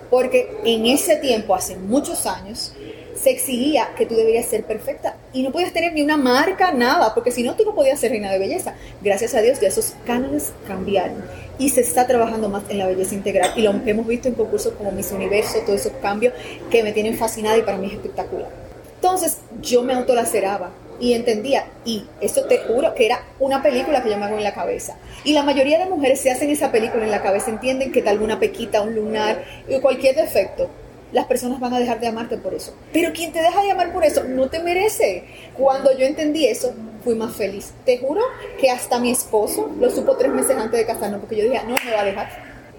Porque 0.09 0.57
en 0.63 0.85
ese 0.87 1.17
tiempo, 1.17 1.53
hace 1.53 1.77
muchos 1.77 2.25
años, 2.25 2.73
se 3.15 3.31
exigía 3.31 3.89
que 3.97 4.05
tú 4.05 4.15
deberías 4.15 4.45
ser 4.45 4.65
perfecta 4.65 5.15
y 5.33 5.41
no 5.41 5.51
podías 5.51 5.71
tener 5.71 5.93
ni 5.93 6.01
una 6.01 6.17
marca, 6.17 6.71
nada, 6.71 7.13
porque 7.13 7.31
si 7.31 7.43
no, 7.43 7.55
tú 7.55 7.63
no 7.63 7.73
podías 7.73 7.99
ser 7.99 8.11
reina 8.11 8.31
de 8.31 8.39
belleza. 8.39 8.75
Gracias 9.01 9.33
a 9.35 9.41
Dios 9.41 9.59
ya 9.59 9.69
esos 9.69 9.93
cánones 10.05 10.51
cambiaron 10.67 11.23
y 11.57 11.69
se 11.69 11.81
está 11.81 12.05
trabajando 12.05 12.49
más 12.49 12.63
en 12.69 12.77
la 12.77 12.87
belleza 12.87 13.15
integral 13.15 13.51
y 13.55 13.61
lo 13.61 13.73
hemos 13.85 14.05
visto 14.05 14.27
en 14.27 14.35
concursos 14.35 14.73
como 14.73 14.91
Miss 14.91 15.11
Universo, 15.11 15.59
todos 15.65 15.81
esos 15.81 15.93
cambios 16.01 16.33
que 16.69 16.83
me 16.83 16.91
tienen 16.91 17.17
fascinada 17.17 17.57
y 17.57 17.61
para 17.61 17.77
mí 17.77 17.87
es 17.87 17.93
espectacular. 17.93 18.49
Entonces 18.95 19.37
yo 19.61 19.81
me 19.81 19.93
autolaceraba 19.93 20.71
y 20.99 21.13
entendía, 21.13 21.65
y 21.83 22.05
eso 22.21 22.43
te 22.45 22.59
juro 22.59 22.93
que 22.95 23.05
era 23.05 23.23
una 23.39 23.61
película 23.61 24.03
que 24.03 24.09
yo 24.09 24.17
me 24.17 24.25
hago 24.25 24.37
en 24.37 24.43
la 24.43 24.53
cabeza. 24.53 24.97
Y 25.23 25.33
la 25.33 25.43
mayoría 25.43 25.79
de 25.79 25.85
mujeres 25.85 26.21
se 26.21 26.31
hacen 26.31 26.49
esa 26.49 26.71
película 26.71 27.03
en 27.03 27.11
la 27.11 27.21
cabeza, 27.21 27.49
entienden 27.49 27.91
que 27.91 28.01
tal 28.01 28.15
alguna 28.15 28.39
pequita, 28.39 28.81
un 28.81 28.95
lunar, 28.95 29.43
cualquier 29.81 30.15
defecto 30.15 30.69
las 31.11 31.27
personas 31.27 31.61
van 31.61 31.73
a 31.73 31.79
dejar 31.79 32.01
de 32.01 32.07
amarte 32.07 32.37
por 32.37 32.53
eso. 32.53 32.75
Pero 32.91 33.13
quien 33.13 33.31
te 33.31 33.41
deja 33.41 33.61
de 33.61 33.71
amar 33.71 33.93
por 33.93 34.03
eso 34.03 34.25
no 34.25 34.49
te 34.49 34.59
merece. 34.59 35.23
Cuando 35.57 35.97
yo 35.97 36.05
entendí 36.05 36.45
eso, 36.45 36.73
fui 37.05 37.15
más 37.15 37.33
feliz. 37.33 37.71
Te 37.85 37.99
juro 37.99 38.21
que 38.59 38.69
hasta 38.69 38.99
mi 38.99 39.11
esposo 39.11 39.71
lo 39.79 39.89
supo 39.89 40.17
tres 40.17 40.33
meses 40.33 40.57
antes 40.57 40.77
de 40.77 40.85
casarnos, 40.85 41.21
porque 41.21 41.37
yo 41.37 41.43
dije, 41.45 41.61
no, 41.65 41.75
me 41.85 41.91
va 41.91 42.01
a 42.01 42.05
dejar. 42.05 42.29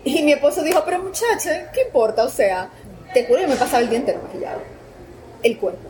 Y 0.04 0.22
mi 0.22 0.32
esposo 0.32 0.62
dijo, 0.62 0.82
pero 0.84 1.02
muchacha, 1.02 1.70
¿qué 1.72 1.82
importa? 1.82 2.24
O 2.24 2.28
sea, 2.28 2.68
te 3.14 3.24
juro 3.24 3.40
que 3.40 3.46
me 3.46 3.56
pasaba 3.56 3.82
el 3.82 3.88
día 3.88 3.98
entero 3.98 4.20
maquillado. 4.22 4.60
El 5.42 5.56
cuerpo. 5.58 5.88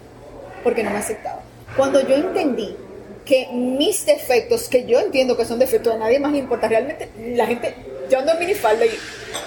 Porque 0.62 0.84
no 0.84 0.90
me 0.90 0.98
aceptaba. 0.98 1.42
Cuando 1.76 2.00
yo 2.06 2.14
entendí 2.14 2.76
que 3.24 3.48
mis 3.52 4.06
defectos, 4.06 4.68
que 4.68 4.86
yo 4.86 5.00
entiendo 5.00 5.36
que 5.36 5.44
son 5.44 5.58
defectos, 5.58 5.94
a 5.94 5.98
nadie 5.98 6.18
más 6.18 6.32
le 6.32 6.38
importa, 6.38 6.68
realmente 6.68 7.08
la 7.34 7.46
gente, 7.46 7.74
yo 8.10 8.18
ando 8.18 8.32
en 8.32 8.38
minifalda 8.38 8.86
y 8.86 8.90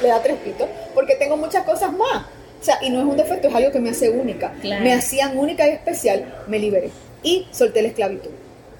le 0.01 0.07
da 0.09 0.21
tres 0.21 0.37
pitos, 0.37 0.67
porque 0.93 1.15
tengo 1.15 1.37
muchas 1.37 1.63
cosas 1.63 1.91
más 1.93 2.25
o 2.59 2.63
sea, 2.63 2.77
y 2.81 2.89
no 2.89 2.99
es 2.99 3.05
un 3.05 3.15
defecto, 3.15 3.47
es 3.47 3.55
algo 3.55 3.71
que 3.71 3.79
me 3.79 3.89
hace 3.89 4.09
única. 4.09 4.53
Me 4.61 4.93
hacían 4.93 5.37
única 5.37 5.67
y 5.67 5.71
especial, 5.71 6.43
me 6.47 6.59
liberé 6.59 6.91
y 7.23 7.47
solté 7.51 7.81
la 7.81 7.89
esclavitud. 7.89 8.31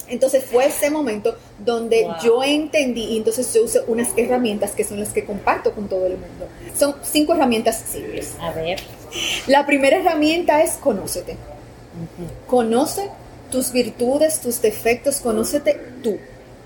Entonces 0.10 0.44
fue 0.44 0.66
ese 0.66 0.90
momento 0.90 1.38
donde 1.60 2.04
Wow. 2.04 2.14
yo 2.24 2.44
entendí 2.44 3.04
y 3.04 3.18
entonces 3.18 3.54
yo 3.54 3.64
uso 3.64 3.84
unas 3.88 4.10
herramientas 4.18 4.72
que 4.72 4.84
son 4.84 5.00
las 5.00 5.10
que 5.10 5.24
comparto 5.24 5.72
con 5.72 5.88
todo 5.88 6.08
el 6.08 6.14
mundo. 6.14 6.48
Son 6.78 6.96
cinco 7.04 7.34
herramientas 7.34 7.84
simples. 7.88 8.34
A 8.42 8.52
ver. 8.52 8.80
La 9.48 9.66
primera 9.66 9.98
herramienta 9.98 10.62
es 10.64 10.72
conócete. 10.74 11.38
Conoce 12.48 13.10
tus 13.52 13.72
virtudes, 13.72 14.40
tus 14.42 14.62
defectos, 14.62 15.18
conócete 15.18 15.80
tú, 16.04 16.18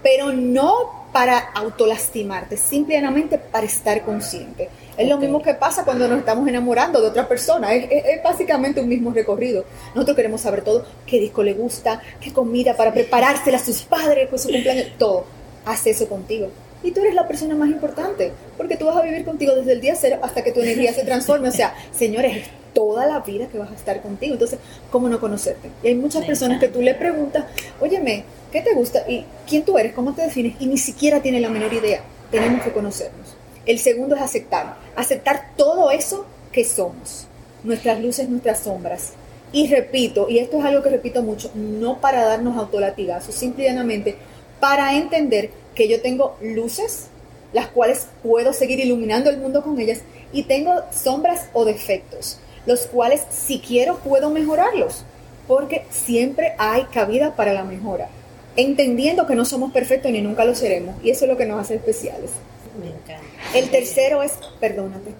pero 0.01 0.31
no 0.33 1.03
para 1.13 1.37
autolastimarte, 1.37 2.57
simplemente 2.57 3.37
para 3.37 3.65
estar 3.65 4.01
consciente. 4.03 4.69
Es 4.97 5.07
lo 5.07 5.17
mismo 5.17 5.41
que 5.41 5.53
pasa 5.53 5.85
cuando 5.85 6.07
nos 6.07 6.19
estamos 6.19 6.47
enamorando 6.47 7.01
de 7.01 7.07
otra 7.07 7.27
persona, 7.27 7.73
es, 7.73 7.85
es- 7.91 8.05
es 8.17 8.23
básicamente 8.23 8.81
un 8.81 8.89
mismo 8.89 9.11
recorrido. 9.11 9.63
Nosotros 9.93 10.15
queremos 10.15 10.41
saber 10.41 10.63
todo, 10.63 10.85
qué 11.05 11.19
disco 11.19 11.43
le 11.43 11.53
gusta, 11.53 12.01
qué 12.19 12.31
comida 12.33 12.75
para 12.75 12.91
preparársela 12.93 13.57
a 13.57 13.63
sus 13.63 13.83
padres, 13.83 14.29
con 14.29 14.39
su 14.39 14.49
cumpleaños, 14.49 14.87
todo. 14.97 15.25
Haz 15.65 15.85
eso 15.87 16.07
contigo. 16.07 16.47
Y 16.83 16.91
tú 16.91 16.99
eres 17.01 17.13
la 17.15 17.27
persona 17.27 17.55
más 17.55 17.69
importante, 17.69 18.31
porque 18.57 18.75
tú 18.75 18.85
vas 18.87 18.97
a 18.97 19.01
vivir 19.03 19.23
contigo 19.23 19.55
desde 19.55 19.73
el 19.73 19.81
día 19.81 19.95
cero 19.95 20.17
hasta 20.21 20.43
que 20.43 20.51
tu 20.51 20.59
energía 20.61 20.93
se 20.93 21.03
transforme. 21.05 21.47
O 21.47 21.51
sea, 21.51 21.73
señores, 21.91 22.37
es 22.37 22.43
toda 22.73 23.05
la 23.05 23.19
vida 23.19 23.47
que 23.47 23.57
vas 23.57 23.71
a 23.71 23.75
estar 23.75 24.01
contigo. 24.01 24.33
Entonces, 24.33 24.59
¿cómo 24.91 25.09
no 25.09 25.19
conocerte? 25.19 25.69
Y 25.83 25.87
hay 25.87 25.95
muchas 25.95 26.21
Me 26.21 26.27
personas 26.27 26.59
que 26.59 26.67
tú 26.67 26.81
le 26.81 26.95
preguntas, 26.95 27.45
óyeme, 27.79 28.25
¿qué 28.51 28.61
te 28.61 28.73
gusta? 28.73 29.03
¿Y 29.07 29.25
quién 29.47 29.63
tú 29.63 29.77
eres? 29.77 29.93
¿Cómo 29.93 30.13
te 30.13 30.23
defines? 30.23 30.55
Y 30.59 30.65
ni 30.65 30.77
siquiera 30.77 31.21
tiene 31.21 31.39
la 31.39 31.49
menor 31.49 31.73
idea. 31.73 32.01
Tenemos 32.31 32.61
que 32.63 32.71
conocernos. 32.71 33.35
El 33.65 33.79
segundo 33.79 34.15
es 34.15 34.21
aceptar. 34.21 34.75
Aceptar 34.95 35.51
todo 35.55 35.91
eso 35.91 36.25
que 36.51 36.65
somos. 36.65 37.27
Nuestras 37.63 38.01
luces, 38.01 38.27
nuestras 38.27 38.59
sombras. 38.59 39.13
Y 39.53 39.67
repito, 39.67 40.27
y 40.29 40.39
esto 40.39 40.57
es 40.57 40.65
algo 40.65 40.81
que 40.81 40.89
repito 40.89 41.21
mucho, 41.21 41.51
no 41.53 42.01
para 42.01 42.25
darnos 42.25 42.57
autolatigazos, 42.57 43.35
simplemente 43.35 44.15
para 44.59 44.97
entender 44.97 45.51
que 45.75 45.87
yo 45.87 46.01
tengo 46.01 46.35
luces, 46.41 47.05
las 47.53 47.67
cuales 47.67 48.07
puedo 48.23 48.51
seguir 48.51 48.79
iluminando 48.79 49.29
el 49.29 49.37
mundo 49.37 49.61
con 49.61 49.79
ellas, 49.79 49.99
y 50.31 50.43
tengo 50.43 50.81
sombras 50.91 51.49
o 51.53 51.65
defectos, 51.65 52.39
los 52.65 52.87
cuales 52.87 53.23
si 53.29 53.59
quiero 53.59 53.97
puedo 53.97 54.29
mejorarlos, 54.29 55.03
porque 55.47 55.85
siempre 55.89 56.53
hay 56.57 56.83
cabida 56.85 57.35
para 57.35 57.53
la 57.53 57.63
mejora, 57.63 58.07
entendiendo 58.55 59.27
que 59.27 59.35
no 59.35 59.45
somos 59.45 59.71
perfectos 59.71 60.11
ni 60.11 60.21
nunca 60.21 60.45
lo 60.45 60.55
seremos, 60.55 60.95
y 61.03 61.09
eso 61.09 61.25
es 61.25 61.31
lo 61.31 61.37
que 61.37 61.45
nos 61.45 61.59
hace 61.59 61.75
especiales. 61.75 62.31
Me 62.79 62.87
encanta. 62.87 63.23
El 63.53 63.69
tercero 63.69 64.23
es 64.23 64.33
perdónate. 64.59 65.11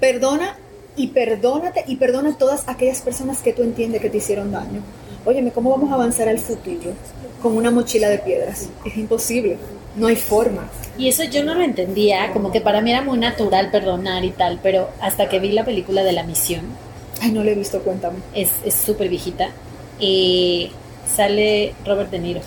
Perdona 0.00 0.58
y 0.96 1.08
perdónate 1.08 1.84
y 1.86 1.96
perdona 1.96 2.30
a 2.30 2.38
todas 2.38 2.68
aquellas 2.68 3.00
personas 3.00 3.40
que 3.40 3.52
tú 3.52 3.62
entiendes 3.62 4.00
que 4.00 4.10
te 4.10 4.18
hicieron 4.18 4.52
daño. 4.52 4.82
Óyeme, 5.24 5.50
¿cómo 5.50 5.70
vamos 5.70 5.90
a 5.90 5.94
avanzar 5.94 6.28
al 6.28 6.38
futuro 6.38 6.92
con 7.42 7.56
una 7.56 7.70
mochila 7.70 8.08
de 8.08 8.18
piedras? 8.18 8.68
Es 8.84 8.96
imposible, 8.96 9.56
no 9.96 10.06
hay 10.08 10.16
forma. 10.16 10.68
Y 10.96 11.08
eso 11.08 11.24
yo 11.24 11.42
no 11.44 11.54
lo 11.54 11.62
entendía, 11.62 12.32
como 12.32 12.52
que 12.52 12.60
para 12.60 12.80
mí 12.80 12.90
era 12.90 13.02
muy 13.02 13.18
natural 13.18 13.70
perdonar 13.70 14.24
y 14.24 14.30
tal, 14.30 14.60
pero 14.62 14.90
hasta 15.00 15.28
que 15.28 15.40
vi 15.40 15.50
la 15.52 15.64
película 15.64 16.04
de 16.04 16.12
La 16.12 16.22
Misión, 16.22 16.62
Ay, 17.20 17.32
no 17.32 17.42
lo 17.44 17.50
he 17.50 17.54
visto, 17.54 17.80
cuéntame. 17.82 18.18
es 18.34 18.50
es 18.64 18.74
súper 18.74 19.08
viejita, 19.08 19.48
y 19.98 20.70
sale 21.16 21.74
Robert 21.84 22.10
De 22.10 22.18
Niro 22.18 22.40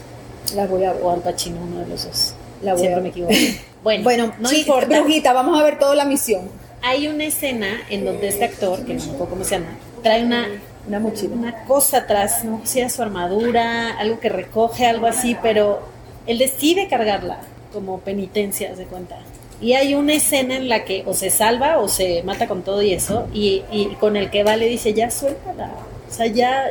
La 0.55 0.65
voy 0.67 0.83
a 0.85 0.93
ver. 0.93 1.01
o 1.03 1.11
Al 1.11 1.21
Pacino, 1.21 1.57
uno 1.61 1.79
de 1.79 1.87
los 1.87 2.05
dos. 2.05 2.33
La 2.61 2.73
voy 2.73 2.81
Siempre 2.81 2.99
a 2.99 3.03
me 3.03 3.09
ver. 3.11 3.11
equivoco. 3.11 3.33
Bueno, 3.83 4.03
Bueno, 4.03 4.33
no 4.39 4.49
sí, 4.49 4.61
importa. 4.61 4.99
Brujita, 5.01 5.31
vamos 5.31 5.57
a 5.59 5.63
ver 5.63 5.79
toda 5.79 5.95
la 5.95 6.03
misión. 6.03 6.49
Hay 6.81 7.07
una 7.07 7.25
escena 7.25 7.67
en 7.89 8.03
donde 8.05 8.27
este 8.27 8.43
actor, 8.45 8.83
que 8.83 8.95
no 8.95 8.99
me 9.05 9.11
acuerdo 9.11 9.29
cómo 9.29 9.43
se 9.45 9.51
llama, 9.59 9.77
trae 10.03 10.23
una, 10.25 10.47
Una 10.87 10.99
mochila. 10.99 11.35
una 11.35 11.63
cosa 11.65 11.97
atrás, 11.99 12.43
no 12.43 12.59
sé 12.63 12.67
si 12.73 12.79
era 12.79 12.89
su 12.89 13.01
armadura, 13.01 13.97
algo 13.97 14.19
que 14.19 14.27
recoge, 14.29 14.85
algo 14.87 15.05
así, 15.07 15.37
pero 15.41 15.79
él 16.27 16.37
decide 16.37 16.87
cargarla 16.87 17.39
como 17.73 17.99
penitencia, 17.99 18.75
de 18.75 18.85
cuenta. 18.85 19.17
Y 19.59 19.73
hay 19.73 19.95
una 19.95 20.13
escena 20.13 20.55
en 20.55 20.69
la 20.69 20.85
que 20.85 21.03
o 21.07 21.13
se 21.13 21.29
salva 21.29 21.79
o 21.79 21.87
se 21.87 22.21
mata 22.23 22.47
con 22.47 22.61
todo 22.61 22.81
y 22.81 22.93
eso, 22.93 23.27
y, 23.33 23.63
y 23.71 23.95
con 23.99 24.15
el 24.15 24.29
que 24.29 24.43
va 24.43 24.55
le 24.55 24.67
dice, 24.67 24.93
ya 24.93 25.09
suéltala. 25.09 25.71
O 26.07 26.13
sea, 26.13 26.27
ya, 26.27 26.65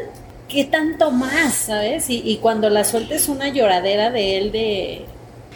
¿qué 0.49 0.65
tanto 0.65 1.11
más, 1.11 1.55
sabes? 1.55 2.09
Y, 2.11 2.23
y 2.25 2.37
cuando 2.37 2.71
la 2.71 2.85
suelta 2.85 3.15
es 3.15 3.29
una 3.29 3.49
lloradera 3.49 4.11
de 4.11 4.39
él 4.39 4.53
de, 4.53 5.05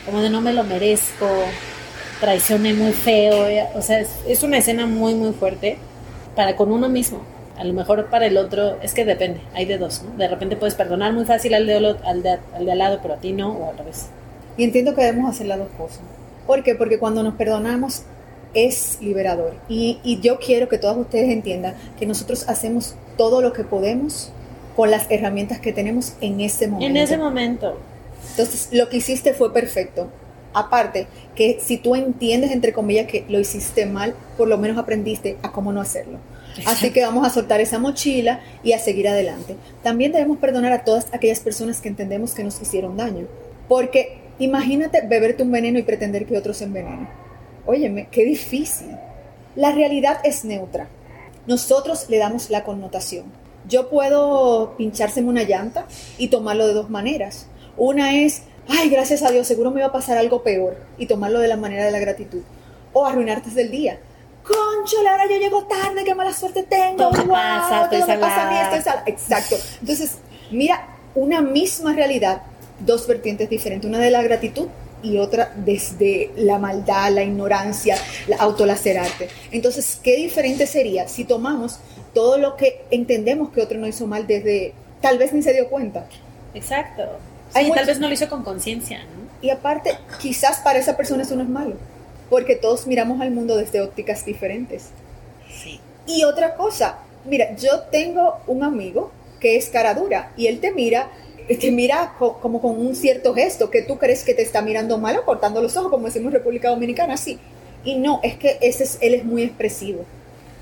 como 0.05 0.21
de 0.21 0.31
no 0.31 0.41
me 0.41 0.53
lo 0.53 0.65
merezco, 0.65 1.29
traicioné 2.21 2.75
muy 2.75 2.93
feo, 2.93 3.47
eh, 3.47 3.67
o 3.75 3.83
sea, 3.83 4.01
es 4.27 4.43
una 4.43 4.59
escena 4.59 4.87
muy, 4.87 5.15
muy 5.15 5.33
fuerte 5.33 5.79
para 6.35 6.57
con 6.57 6.73
uno 6.73 6.89
mismo. 6.89 7.23
A 7.61 7.65
lo 7.65 7.75
mejor 7.75 8.07
para 8.07 8.25
el 8.25 8.39
otro, 8.39 8.81
es 8.81 8.95
que 8.95 9.05
depende, 9.05 9.43
hay 9.53 9.67
de 9.67 9.77
dos, 9.77 10.03
¿no? 10.03 10.17
De 10.17 10.27
repente 10.27 10.57
puedes 10.57 10.75
perdonar 10.75 11.13
muy 11.13 11.27
fácil 11.27 11.53
al 11.53 11.67
de, 11.67 11.75
al 11.75 12.23
de, 12.23 12.39
al 12.55 12.65
de 12.65 12.73
al 12.73 12.79
lado, 12.79 13.01
pero 13.03 13.15
a 13.15 13.17
ti 13.19 13.33
no, 13.33 13.53
o 13.53 13.71
al 13.71 13.77
revés. 13.77 14.07
Y 14.57 14.65
entiendo 14.65 14.95
que 14.95 15.03
debemos 15.03 15.31
hacer 15.31 15.47
las 15.47 15.59
dos 15.59 15.69
cosas. 15.77 16.01
¿Por 16.47 16.63
qué? 16.63 16.75
Porque 16.75 16.99
cuando 16.99 17.23
nos 17.23 17.35
perdonamos 17.35 18.05
es 18.55 18.99
liberador. 19.03 19.55
Y, 19.69 19.99
y 20.03 20.21
yo 20.21 20.39
quiero 20.39 20.71
que 20.71 20.79
todos 20.79 20.97
ustedes 20.97 21.29
entiendan 21.29 21.75
que 21.99 22.07
nosotros 22.07 22.49
hacemos 22.49 22.95
todo 23.19 23.43
lo 23.43 23.53
que 23.53 23.63
podemos 23.63 24.33
con 24.75 24.91
las 24.91 25.11
herramientas 25.11 25.61
que 25.61 25.75
tenemos 25.75 26.15
en 26.23 26.41
ese 26.41 26.67
momento. 26.67 26.87
En 26.87 26.97
ese 26.97 27.19
momento. 27.19 27.79
Entonces, 28.31 28.71
lo 28.73 28.89
que 28.89 28.97
hiciste 28.97 29.35
fue 29.35 29.53
perfecto. 29.53 30.09
Aparte, 30.55 31.07
que 31.35 31.59
si 31.61 31.77
tú 31.77 31.95
entiendes, 31.95 32.53
entre 32.53 32.73
comillas, 32.73 33.07
que 33.07 33.25
lo 33.29 33.39
hiciste 33.39 33.85
mal, 33.85 34.15
por 34.39 34.49
lo 34.49 34.57
menos 34.57 34.79
aprendiste 34.79 35.37
a 35.43 35.53
cómo 35.53 35.73
no 35.73 35.81
hacerlo. 35.83 36.19
Así 36.67 36.91
que 36.91 37.03
vamos 37.03 37.27
a 37.27 37.31
soltar 37.31 37.61
esa 37.61 37.79
mochila 37.79 38.41
y 38.63 38.73
a 38.73 38.79
seguir 38.79 39.09
adelante. 39.09 39.57
También 39.83 40.13
debemos 40.13 40.39
perdonar 40.39 40.73
a 40.73 40.85
todas 40.85 41.07
aquellas 41.13 41.41
personas 41.41 41.81
que 41.81 41.89
entendemos 41.89 42.35
que 42.35 42.45
nos 42.45 42.61
hicieron 42.61 42.97
daño. 42.97 43.27
Porque 43.69 44.19
imagínate 44.39 45.07
beberte 45.07 45.43
un 45.43 45.53
veneno 45.53 45.79
y 45.79 45.83
pretender 45.83 46.27
que 46.27 46.37
otros 46.37 46.59
se 46.59 46.65
envenenen. 46.65 47.09
Óyeme, 47.67 48.09
qué 48.11 48.25
difícil. 48.25 48.97
La 49.57 49.73
realidad 49.73 50.19
es 50.25 50.45
neutra. 50.45 50.89
Nosotros 51.47 52.07
le 52.09 52.19
damos 52.19 52.51
la 52.51 52.65
connotación. 52.65 53.25
Yo 53.69 53.89
puedo 53.89 54.75
pinchárseme 54.77 55.29
una 55.29 55.43
llanta 55.45 55.87
y 56.19 56.29
tomarlo 56.29 56.67
de 56.67 56.75
dos 56.75 56.91
maneras. 56.91 57.47
Una 57.77 58.15
es, 58.15 58.43
ay, 58.69 58.89
gracias 58.89 59.23
a 59.23 59.31
Dios, 59.31 59.47
seguro 59.47 59.71
me 59.71 59.81
va 59.81 59.89
a 59.89 59.93
pasar 59.93 60.19
algo 60.19 60.43
peor 60.43 60.77
y 60.99 61.07
tomarlo 61.07 61.41
de 61.41 61.49
la 61.49 61.57
manera 61.57 61.85
de 61.85 61.91
la 61.93 61.99
gratitud. 61.99 62.43
O 62.93 63.07
arruinarte 63.07 63.51
del 63.51 63.71
día. 63.71 64.01
Concho, 64.43 64.97
ahora 65.09 65.25
yo 65.29 65.37
llego 65.37 65.65
tarde, 65.65 66.05
qué 66.05 66.15
mala 66.15 66.33
suerte 66.33 66.63
tengo. 66.63 67.11
Todo 67.11 67.25
wow, 67.25 67.33
pasa, 67.33 67.89
todo 67.91 68.07
me 68.07 68.19
pasa 68.19 68.49
a 68.49 68.51
mí, 68.51 68.59
estoy 68.59 68.83
salada. 68.83 69.05
Exacto. 69.07 69.57
Entonces, 69.81 70.17
mira, 70.51 70.87
una 71.15 71.41
misma 71.41 71.93
realidad, 71.93 72.43
dos 72.81 73.07
vertientes 73.07 73.51
diferentes. 73.51 73.89
Una 73.89 73.99
de 73.99 74.11
la 74.11 74.23
gratitud 74.23 74.69
y 75.03 75.19
otra 75.19 75.53
desde 75.57 76.31
la 76.37 76.59
maldad, 76.59 77.11
la 77.13 77.23
ignorancia, 77.23 77.97
la 78.27 78.37
autolacerarte. 78.37 79.29
Entonces, 79.51 79.99
¿qué 80.03 80.17
diferente 80.17 80.67
sería 80.67 81.09
si 81.09 81.25
tomamos 81.25 81.79
todo 82.15 82.39
lo 82.39 82.57
que 82.57 82.85
entendemos 82.91 83.51
que 83.51 83.61
otro 83.63 83.79
no 83.79 83.87
hizo 83.87 84.07
mal 84.07 84.27
desde, 84.27 84.75
tal 85.01 85.19
vez 85.19 85.33
ni 85.33 85.43
se 85.43 85.53
dio 85.53 85.69
cuenta? 85.69 86.07
Exacto. 86.55 87.03
Hay 87.55 87.67
Sí, 87.67 87.73
tal 87.75 87.87
vez 87.87 87.99
no 87.99 88.09
lo 88.09 88.15
hizo 88.15 88.29
con 88.29 88.43
conciencia, 88.43 88.99
¿no? 88.99 89.21
Y 89.43 89.51
aparte, 89.51 89.97
quizás 90.21 90.59
para 90.59 90.79
esa 90.79 90.97
persona 90.97 91.23
eso 91.23 91.35
no 91.35 91.43
es 91.43 91.49
malo, 91.49 91.77
porque 92.31 92.57
todos 92.57 92.87
miramos 92.87 93.21
al 93.21 93.33
mundo 93.33 93.57
desde 93.57 93.83
ópticas 93.83 94.25
diferentes. 94.25 94.91
Sí. 95.49 95.81
Y 96.07 96.25
otra 96.25 96.55
cosa, 96.55 96.99
mira, 97.25 97.55
yo 97.57 97.83
tengo 97.91 98.39
un 98.47 98.63
amigo 98.65 99.13
que 99.41 99.57
es 99.57 99.69
cara 99.69 99.95
dura 99.95 100.33
y 100.37 100.47
él 100.47 100.61
te 100.61 100.73
mira, 100.73 101.11
te 101.49 101.71
mira 101.71 102.15
co- 102.19 102.39
como 102.41 102.61
con 102.61 102.79
un 102.79 102.95
cierto 102.95 103.35
gesto 103.35 103.71
que 103.71 103.83
tú 103.83 103.99
crees 103.99 104.25
que 104.25 104.35
te 104.35 104.43
está 104.43 104.63
mirando 104.63 104.99
mal 104.99 105.17
o 105.19 105.25
cortando 105.25 105.61
los 105.63 105.77
ojos, 105.77 105.91
como 105.91 106.07
decimos 106.07 106.29
en 106.29 106.39
República 106.39 106.71
Dominicana, 106.71 107.17
sí. 107.17 107.39
Y 107.85 107.97
no, 107.97 108.21
es 108.23 108.37
que 108.37 108.59
ese 108.61 108.85
es, 108.85 108.99
él 109.01 109.15
es 109.15 109.25
muy 109.25 109.43
expresivo. 109.43 110.05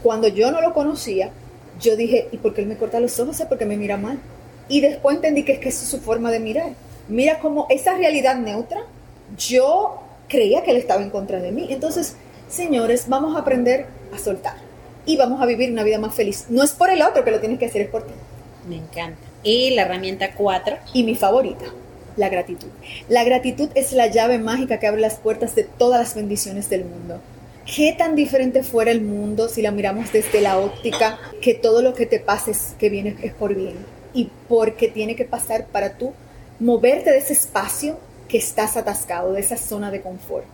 Cuando 0.02 0.28
yo 0.28 0.50
no 0.50 0.60
lo 0.60 0.72
conocía, 0.74 1.32
yo 1.80 1.96
dije, 1.96 2.28
¿y 2.32 2.38
por 2.38 2.54
qué 2.54 2.62
él 2.62 2.68
me 2.68 2.76
corta 2.76 3.00
los 3.00 3.18
ojos? 3.20 3.40
Es 3.40 3.46
porque 3.46 3.66
me 3.66 3.76
mira 3.76 3.96
mal. 3.96 4.18
Y 4.68 4.80
después 4.80 5.16
entendí 5.16 5.44
que 5.44 5.52
es 5.52 5.58
que 5.58 5.68
es 5.70 5.78
su 5.78 5.98
forma 6.00 6.30
de 6.30 6.40
mirar. 6.40 6.72
Mira 7.08 7.38
como 7.40 7.66
esa 7.70 7.94
realidad 7.96 8.36
neutra, 8.36 8.82
yo 9.36 10.02
creía 10.28 10.62
que 10.62 10.70
él 10.70 10.76
estaba 10.76 11.02
en 11.02 11.10
contra 11.10 11.40
de 11.40 11.52
mí. 11.52 11.66
Entonces, 11.70 12.14
señores, 12.48 13.08
vamos 13.08 13.36
a 13.36 13.40
aprender 13.40 13.86
a 14.14 14.18
soltar 14.18 14.56
y 15.06 15.16
vamos 15.16 15.40
a 15.40 15.46
vivir 15.46 15.70
una 15.72 15.84
vida 15.84 15.98
más 15.98 16.14
feliz. 16.14 16.46
No 16.48 16.62
es 16.62 16.72
por 16.72 16.90
el 16.90 17.02
otro 17.02 17.24
que 17.24 17.30
lo 17.30 17.40
tienes 17.40 17.58
que 17.58 17.66
hacer, 17.66 17.82
es 17.82 17.88
por 17.88 18.06
ti. 18.06 18.12
Me 18.68 18.76
encanta. 18.76 19.18
Y 19.42 19.70
la 19.70 19.82
herramienta 19.82 20.34
4, 20.34 20.76
Y 20.92 21.04
mi 21.04 21.14
favorita, 21.14 21.64
la 22.16 22.28
gratitud. 22.28 22.68
La 23.08 23.24
gratitud 23.24 23.70
es 23.74 23.92
la 23.92 24.08
llave 24.08 24.38
mágica 24.38 24.78
que 24.78 24.86
abre 24.86 25.00
las 25.00 25.16
puertas 25.16 25.54
de 25.54 25.64
todas 25.64 26.00
las 26.00 26.14
bendiciones 26.14 26.68
del 26.68 26.84
mundo. 26.84 27.20
¿Qué 27.64 27.94
tan 27.96 28.14
diferente 28.14 28.62
fuera 28.62 28.90
el 28.90 29.02
mundo 29.02 29.48
si 29.48 29.62
la 29.62 29.70
miramos 29.70 30.10
desde 30.12 30.40
la 30.40 30.58
óptica 30.58 31.18
que 31.42 31.54
todo 31.54 31.82
lo 31.82 31.94
que 31.94 32.06
te 32.06 32.18
pase 32.18 32.52
es, 32.52 32.74
que 32.78 32.88
viene 32.88 33.16
es 33.22 33.34
por 33.34 33.54
bien 33.54 33.76
y 34.14 34.30
porque 34.48 34.88
tiene 34.88 35.16
que 35.16 35.26
pasar 35.26 35.66
para 35.66 35.98
tú 35.98 36.14
moverte 36.60 37.10
de 37.10 37.18
ese 37.18 37.34
espacio 37.34 37.98
que 38.28 38.38
estás 38.38 38.76
atascado, 38.76 39.32
de 39.32 39.40
esa 39.40 39.56
zona 39.56 39.90
de 39.90 40.00
confort? 40.00 40.44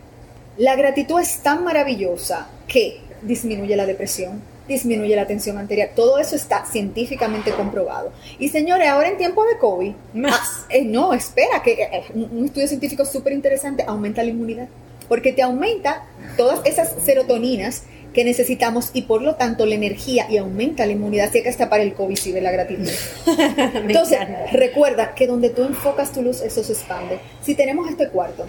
La 0.57 0.75
gratitud 0.75 1.19
es 1.19 1.39
tan 1.39 1.63
maravillosa 1.63 2.47
que 2.67 3.01
disminuye 3.21 3.75
la 3.75 3.85
depresión, 3.85 4.41
disminuye 4.67 5.15
la 5.15 5.27
tensión 5.27 5.57
arterial. 5.57 5.89
Todo 5.95 6.17
eso 6.17 6.35
está 6.35 6.65
científicamente 6.65 7.51
comprobado. 7.51 8.11
Y 8.39 8.49
señores, 8.49 8.87
ahora 8.87 9.09
en 9.09 9.17
tiempo 9.17 9.43
de 9.45 9.57
COVID, 9.57 9.93
Más. 10.13 10.33
ah, 10.39 10.65
eh, 10.69 10.85
no, 10.85 11.13
espera, 11.13 11.61
que 11.61 11.73
eh, 11.73 12.03
un 12.13 12.29
un 12.31 12.45
estudio 12.45 12.67
científico 12.67 13.05
súper 13.05 13.33
interesante 13.33 13.83
aumenta 13.85 14.23
la 14.23 14.29
inmunidad, 14.29 14.67
porque 15.07 15.33
te 15.33 15.41
aumenta 15.41 16.05
todas 16.37 16.65
esas 16.65 16.93
serotoninas 17.03 17.83
que 18.15 18.23
necesitamos 18.23 18.91
y 18.93 19.01
por 19.01 19.21
lo 19.21 19.35
tanto 19.35 19.65
la 19.65 19.75
energía 19.75 20.25
y 20.29 20.37
aumenta 20.37 20.85
la 20.85 20.93
inmunidad, 20.93 21.29
que 21.31 21.47
hasta 21.49 21.69
para 21.69 21.83
el 21.83 21.93
COVID 21.93 22.15
sirve 22.15 22.39
la 22.39 22.51
gratitud. 22.51 22.89
Entonces, 23.75 24.19
recuerda 24.53 25.13
que 25.13 25.27
donde 25.27 25.49
tú 25.49 25.63
enfocas 25.63 26.13
tu 26.13 26.21
luz, 26.21 26.39
eso 26.41 26.63
se 26.63 26.71
expande. 26.71 27.19
Si 27.41 27.55
tenemos 27.55 27.89
este 27.89 28.07
cuarto, 28.07 28.45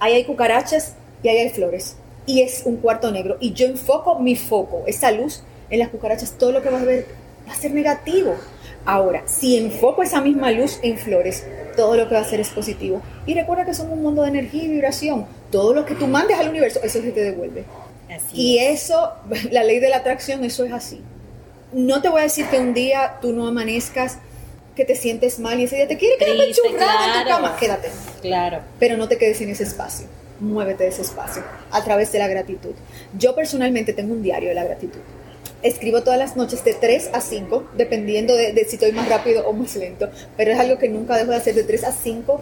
ahí 0.00 0.14
hay 0.14 0.24
cucarachas 0.24 0.94
y 1.22 1.28
ahí 1.28 1.38
hay 1.38 1.50
flores. 1.50 1.96
Y 2.26 2.42
es 2.42 2.62
un 2.64 2.78
cuarto 2.78 3.12
negro. 3.12 3.36
Y 3.38 3.52
yo 3.52 3.66
enfoco 3.66 4.18
mi 4.18 4.34
foco, 4.34 4.82
esa 4.88 5.12
luz, 5.12 5.44
en 5.70 5.78
las 5.78 5.90
cucarachas, 5.90 6.32
todo 6.36 6.50
lo 6.50 6.60
que 6.60 6.70
vas 6.70 6.82
a 6.82 6.86
ver 6.86 7.06
va 7.48 7.52
a 7.52 7.56
ser 7.56 7.72
negativo. 7.72 8.34
Ahora, 8.84 9.22
si 9.26 9.56
enfoco 9.56 10.02
esa 10.02 10.20
misma 10.22 10.50
luz 10.50 10.80
en 10.82 10.98
flores, 10.98 11.46
todo 11.76 11.96
lo 11.96 12.08
que 12.08 12.16
va 12.16 12.20
a 12.20 12.24
ser 12.24 12.40
es 12.40 12.50
positivo. 12.50 13.00
Y 13.26 13.34
recuerda 13.34 13.64
que 13.64 13.74
somos 13.74 13.92
un 13.92 14.02
mundo 14.02 14.22
de 14.22 14.28
energía 14.28 14.64
y 14.64 14.68
vibración. 14.68 15.26
Todo 15.52 15.72
lo 15.72 15.86
que 15.86 15.94
tú 15.94 16.08
mandes 16.08 16.36
al 16.36 16.48
universo, 16.48 16.80
eso 16.82 17.00
se 17.00 17.12
te 17.12 17.20
devuelve. 17.20 17.64
Así 18.14 18.26
Y 18.36 18.58
es. 18.58 18.84
eso, 18.84 19.12
la 19.50 19.64
ley 19.64 19.78
de 19.80 19.88
la 19.88 19.98
atracción, 19.98 20.44
eso 20.44 20.64
es 20.64 20.72
así. 20.72 21.02
No 21.72 22.00
te 22.02 22.08
voy 22.08 22.20
a 22.20 22.24
decir 22.24 22.46
que 22.46 22.58
un 22.58 22.74
día 22.74 23.18
tú 23.20 23.32
no 23.32 23.46
amanezcas, 23.46 24.18
que 24.76 24.84
te 24.84 24.96
sientes 24.96 25.38
mal 25.38 25.58
y 25.60 25.64
ese 25.64 25.76
día 25.76 25.88
te 25.88 25.96
quieres 25.96 26.18
quedar 26.18 26.36
Triste, 26.36 26.62
pechurrada 26.62 27.18
en 27.18 27.22
tu 27.24 27.28
cama, 27.28 27.56
quédate. 27.58 27.90
Claro. 28.22 28.60
Pero 28.78 28.96
no 28.96 29.08
te 29.08 29.18
quedes 29.18 29.40
en 29.40 29.50
ese 29.50 29.62
espacio. 29.64 30.06
Muévete 30.40 30.82
de 30.84 30.90
ese 30.90 31.02
espacio 31.02 31.42
a 31.70 31.82
través 31.84 32.10
de 32.12 32.18
la 32.18 32.26
gratitud. 32.28 32.72
Yo 33.16 33.34
personalmente 33.36 33.92
tengo 33.92 34.12
un 34.14 34.22
diario 34.22 34.48
de 34.48 34.54
la 34.56 34.64
gratitud. 34.64 35.00
Escribo 35.62 36.02
todas 36.02 36.18
las 36.18 36.36
noches 36.36 36.64
de 36.64 36.74
3 36.74 37.10
a 37.12 37.20
5, 37.20 37.70
dependiendo 37.76 38.34
de, 38.34 38.52
de 38.52 38.64
si 38.64 38.74
estoy 38.76 38.92
más 38.92 39.08
rápido 39.08 39.48
o 39.48 39.52
más 39.52 39.74
lento. 39.76 40.10
Pero 40.36 40.52
es 40.52 40.58
algo 40.58 40.76
que 40.78 40.88
nunca 40.88 41.16
dejo 41.16 41.30
de 41.30 41.36
hacer 41.36 41.54
de 41.54 41.62
3 41.64 41.84
a 41.84 41.92
5 41.92 42.40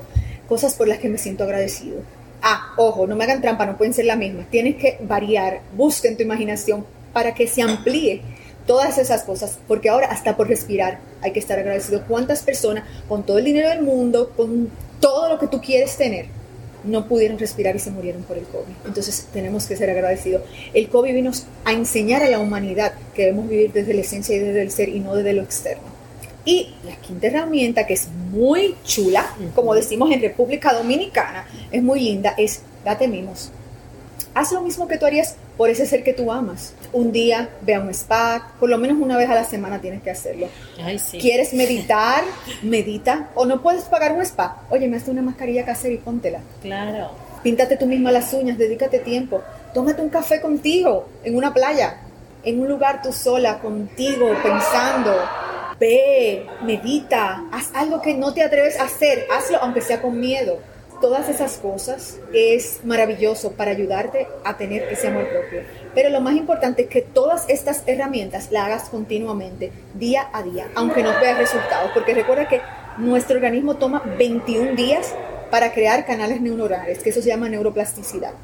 cosas 0.48 0.74
por 0.74 0.88
las 0.88 0.98
que 0.98 1.08
me 1.08 1.18
siento 1.18 1.44
agradecido. 1.44 1.98
Ah, 2.42 2.72
ojo, 2.76 3.06
no 3.06 3.14
me 3.14 3.22
hagan 3.22 3.40
trampa, 3.40 3.66
no 3.66 3.76
pueden 3.76 3.94
ser 3.94 4.04
las 4.04 4.18
mismas. 4.18 4.50
Tienes 4.50 4.74
que 4.74 4.98
variar, 5.00 5.60
busca 5.76 6.08
en 6.08 6.16
tu 6.16 6.24
imaginación 6.24 6.84
para 7.12 7.34
que 7.34 7.46
se 7.46 7.62
amplíe 7.62 8.22
todas 8.66 8.98
esas 8.98 9.22
cosas, 9.22 9.58
porque 9.68 9.88
ahora 9.88 10.08
hasta 10.08 10.36
por 10.36 10.48
respirar 10.48 10.98
hay 11.20 11.32
que 11.32 11.38
estar 11.38 11.58
agradecido. 11.58 12.04
¿Cuántas 12.08 12.42
personas 12.42 12.84
con 13.08 13.24
todo 13.24 13.38
el 13.38 13.44
dinero 13.44 13.68
del 13.68 13.82
mundo, 13.82 14.32
con 14.36 14.70
todo 15.00 15.28
lo 15.28 15.38
que 15.38 15.46
tú 15.46 15.60
quieres 15.60 15.96
tener, 15.96 16.26
no 16.82 17.06
pudieron 17.06 17.38
respirar 17.38 17.76
y 17.76 17.78
se 17.78 17.92
murieron 17.92 18.22
por 18.24 18.36
el 18.36 18.44
COVID? 18.44 18.86
Entonces 18.86 19.28
tenemos 19.32 19.66
que 19.66 19.76
ser 19.76 19.90
agradecidos. 19.90 20.42
El 20.74 20.88
COVID 20.88 21.14
vino 21.14 21.30
a 21.64 21.72
enseñar 21.72 22.24
a 22.24 22.28
la 22.28 22.40
humanidad 22.40 22.92
que 23.14 23.26
debemos 23.26 23.48
vivir 23.48 23.72
desde 23.72 23.94
la 23.94 24.00
esencia 24.00 24.34
y 24.34 24.40
desde 24.40 24.62
el 24.62 24.70
ser 24.72 24.88
y 24.88 24.98
no 24.98 25.14
desde 25.14 25.32
lo 25.32 25.42
externo. 25.42 25.91
Y 26.44 26.74
la 26.84 26.96
quinta 26.96 27.28
herramienta, 27.28 27.86
que 27.86 27.94
es 27.94 28.08
muy 28.08 28.74
chula, 28.84 29.24
como 29.54 29.74
decimos 29.74 30.10
en 30.10 30.20
República 30.20 30.72
Dominicana, 30.72 31.46
es 31.70 31.82
muy 31.82 32.00
linda, 32.00 32.34
es 32.36 32.62
date 32.84 33.06
mimos. 33.06 33.52
Haz 34.34 34.50
lo 34.52 34.62
mismo 34.62 34.88
que 34.88 34.96
tú 34.96 35.04
harías 35.04 35.36
por 35.58 35.68
ese 35.68 35.84
ser 35.86 36.02
que 36.02 36.14
tú 36.14 36.32
amas. 36.32 36.72
Un 36.92 37.12
día 37.12 37.50
ve 37.60 37.74
a 37.74 37.80
un 37.80 37.90
spa, 37.90 38.52
por 38.58 38.70
lo 38.70 38.78
menos 38.78 38.96
una 38.98 39.18
vez 39.18 39.28
a 39.28 39.34
la 39.34 39.44
semana 39.44 39.80
tienes 39.80 40.02
que 40.02 40.10
hacerlo. 40.10 40.48
Ay, 40.82 40.98
sí. 40.98 41.18
¿Quieres 41.18 41.52
meditar? 41.54 42.24
Medita. 42.62 43.28
O 43.34 43.44
no 43.44 43.60
puedes 43.60 43.84
pagar 43.84 44.12
un 44.12 44.22
spa. 44.22 44.62
Oye, 44.70 44.88
me 44.88 44.96
hace 44.96 45.10
una 45.10 45.20
mascarilla 45.20 45.66
casera 45.66 45.92
y 45.94 45.98
póntela. 45.98 46.40
Claro. 46.62 47.10
Píntate 47.42 47.76
tú 47.76 47.86
misma 47.86 48.10
las 48.10 48.32
uñas, 48.32 48.56
dedícate 48.56 49.00
tiempo. 49.00 49.42
Tómate 49.74 50.00
un 50.00 50.08
café 50.08 50.40
contigo 50.40 51.08
en 51.24 51.36
una 51.36 51.52
playa, 51.52 51.98
en 52.42 52.60
un 52.60 52.68
lugar 52.68 53.02
tú 53.02 53.12
sola, 53.12 53.58
contigo, 53.58 54.30
pensando. 54.42 55.14
Ve, 55.82 56.46
medita, 56.62 57.44
haz 57.50 57.72
algo 57.74 58.00
que 58.00 58.14
no 58.14 58.32
te 58.32 58.44
atreves 58.44 58.78
a 58.78 58.84
hacer, 58.84 59.26
hazlo 59.32 59.58
aunque 59.60 59.80
sea 59.80 60.00
con 60.00 60.20
miedo. 60.20 60.60
Todas 61.00 61.28
esas 61.28 61.58
cosas 61.58 62.20
es 62.32 62.84
maravilloso 62.84 63.50
para 63.54 63.72
ayudarte 63.72 64.28
a 64.44 64.56
tener 64.56 64.84
ese 64.84 65.08
amor 65.08 65.28
propio. 65.28 65.62
Pero 65.92 66.10
lo 66.10 66.20
más 66.20 66.36
importante 66.36 66.82
es 66.82 66.88
que 66.88 67.02
todas 67.02 67.48
estas 67.48 67.82
herramientas 67.86 68.52
las 68.52 68.66
hagas 68.66 68.88
continuamente, 68.90 69.72
día 69.94 70.28
a 70.32 70.44
día, 70.44 70.68
aunque 70.76 71.02
no 71.02 71.18
veas 71.20 71.36
resultados. 71.36 71.90
Porque 71.92 72.14
recuerda 72.14 72.46
que 72.46 72.60
nuestro 72.98 73.34
organismo 73.34 73.74
toma 73.74 74.04
21 74.16 74.76
días 74.76 75.12
para 75.50 75.72
crear 75.72 76.06
canales 76.06 76.40
neuronales, 76.40 77.00
que 77.00 77.10
eso 77.10 77.20
se 77.20 77.30
llama 77.30 77.48
neuroplasticidad. 77.48 78.34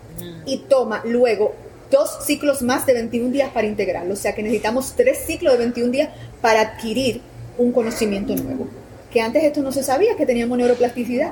Y 0.45 0.65
toma 0.69 1.03
luego 1.05 1.55
dos 1.91 2.25
ciclos 2.25 2.63
más 2.63 2.87
de 2.87 2.95
21 2.95 3.31
días 3.31 3.51
para 3.51 3.67
integrarlo. 3.67 4.15
O 4.15 4.17
sea 4.17 4.35
que 4.35 4.43
necesitamos 4.43 4.95
tres 4.97 5.19
ciclos 5.27 5.53
de 5.55 5.59
21 5.59 5.91
días 5.91 6.11
para 6.41 6.61
adquirir 6.61 7.21
un 7.57 7.73
conocimiento 7.73 8.35
nuevo. 8.37 8.69
Que 9.11 9.21
antes 9.21 9.43
esto 9.43 9.63
no 9.63 9.73
se 9.73 9.83
sabía, 9.83 10.17
que 10.17 10.27
teníamos 10.27 10.59
neuroplasticidad. 10.59 11.31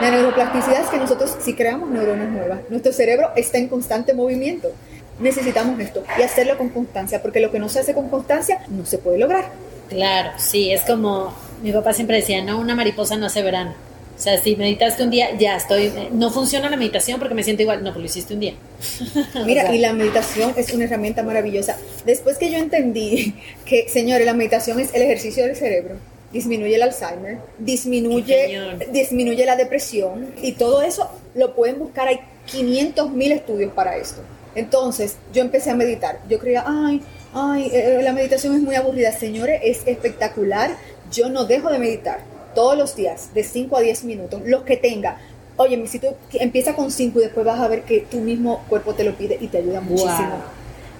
La 0.00 0.10
neuroplasticidad 0.10 0.82
es 0.82 0.88
que 0.88 0.98
nosotros 0.98 1.36
sí 1.40 1.54
creamos 1.54 1.88
neuronas 1.90 2.30
nuevas. 2.30 2.60
Nuestro 2.68 2.92
cerebro 2.92 3.30
está 3.34 3.58
en 3.58 3.68
constante 3.68 4.12
movimiento. 4.12 4.70
Necesitamos 5.18 5.78
esto 5.80 6.02
y 6.18 6.22
hacerlo 6.22 6.58
con 6.58 6.68
constancia, 6.68 7.22
porque 7.22 7.40
lo 7.40 7.50
que 7.50 7.58
no 7.58 7.68
se 7.68 7.80
hace 7.80 7.94
con 7.94 8.08
constancia 8.08 8.60
no 8.68 8.84
se 8.84 8.98
puede 8.98 9.18
lograr. 9.18 9.52
Claro, 9.88 10.30
sí, 10.38 10.72
es 10.72 10.82
como 10.82 11.32
mi 11.62 11.72
papá 11.72 11.92
siempre 11.92 12.16
decía, 12.16 12.44
no, 12.44 12.58
una 12.60 12.74
mariposa 12.74 13.16
no 13.16 13.26
hace 13.26 13.42
verano. 13.42 13.74
O 14.16 14.20
sea, 14.24 14.40
si 14.40 14.54
meditaste 14.54 15.02
un 15.02 15.10
día, 15.10 15.36
ya 15.36 15.56
estoy, 15.56 15.92
no 16.12 16.30
funciona 16.30 16.70
la 16.70 16.76
meditación 16.76 17.18
porque 17.18 17.34
me 17.34 17.42
siento 17.42 17.62
igual, 17.62 17.82
no, 17.82 17.90
pues 17.90 18.00
lo 18.00 18.06
hiciste 18.06 18.34
un 18.34 18.40
día. 18.40 18.54
Mira, 19.44 19.64
O 19.64 19.66
sea, 19.66 19.74
y 19.74 19.78
la 19.78 19.92
meditación 19.92 20.54
es 20.56 20.72
una 20.72 20.84
herramienta 20.84 21.22
maravillosa. 21.22 21.76
Después 22.06 22.38
que 22.38 22.50
yo 22.50 22.58
entendí 22.58 23.34
que, 23.64 23.88
señores, 23.88 24.24
la 24.24 24.32
meditación 24.32 24.78
es 24.78 24.94
el 24.94 25.02
ejercicio 25.02 25.44
del 25.44 25.56
cerebro, 25.56 25.96
disminuye 26.32 26.76
el 26.76 26.82
Alzheimer, 26.82 27.38
disminuye, 27.58 28.78
disminuye 28.92 29.44
la 29.44 29.56
depresión 29.56 30.32
y 30.40 30.52
todo 30.52 30.82
eso 30.82 31.10
lo 31.34 31.54
pueden 31.56 31.80
buscar. 31.80 32.06
Hay 32.06 32.20
500 32.46 33.10
mil 33.10 33.32
estudios 33.32 33.72
para 33.72 33.96
esto. 33.96 34.22
Entonces, 34.54 35.16
yo 35.32 35.42
empecé 35.42 35.70
a 35.70 35.74
meditar. 35.74 36.20
Yo 36.28 36.38
creía, 36.38 36.62
ay, 36.64 37.02
ay, 37.32 37.68
eh, 37.72 38.00
la 38.00 38.12
meditación 38.12 38.54
es 38.54 38.62
muy 38.62 38.76
aburrida. 38.76 39.10
Señores, 39.10 39.60
es 39.64 39.82
espectacular. 39.86 40.76
Yo 41.10 41.28
no 41.28 41.44
dejo 41.46 41.70
de 41.70 41.80
meditar 41.80 42.33
todos 42.54 42.76
los 42.76 42.96
días, 42.96 43.30
de 43.34 43.44
5 43.44 43.76
a 43.76 43.80
10 43.80 44.04
minutos, 44.04 44.40
los 44.44 44.62
que 44.62 44.76
tenga. 44.76 45.18
Oye, 45.56 45.86
si 45.86 45.98
tú 45.98 46.08
empieza 46.32 46.74
con 46.74 46.90
5 46.90 47.18
y 47.20 47.22
después 47.24 47.46
vas 47.46 47.60
a 47.60 47.68
ver 47.68 47.82
que 47.82 48.00
tu 48.00 48.18
mismo 48.18 48.64
cuerpo 48.68 48.94
te 48.94 49.04
lo 49.04 49.14
pide 49.14 49.38
y 49.40 49.48
te 49.48 49.58
ayuda 49.58 49.80
muchísimo. 49.80 50.30
Wow. 50.30 50.40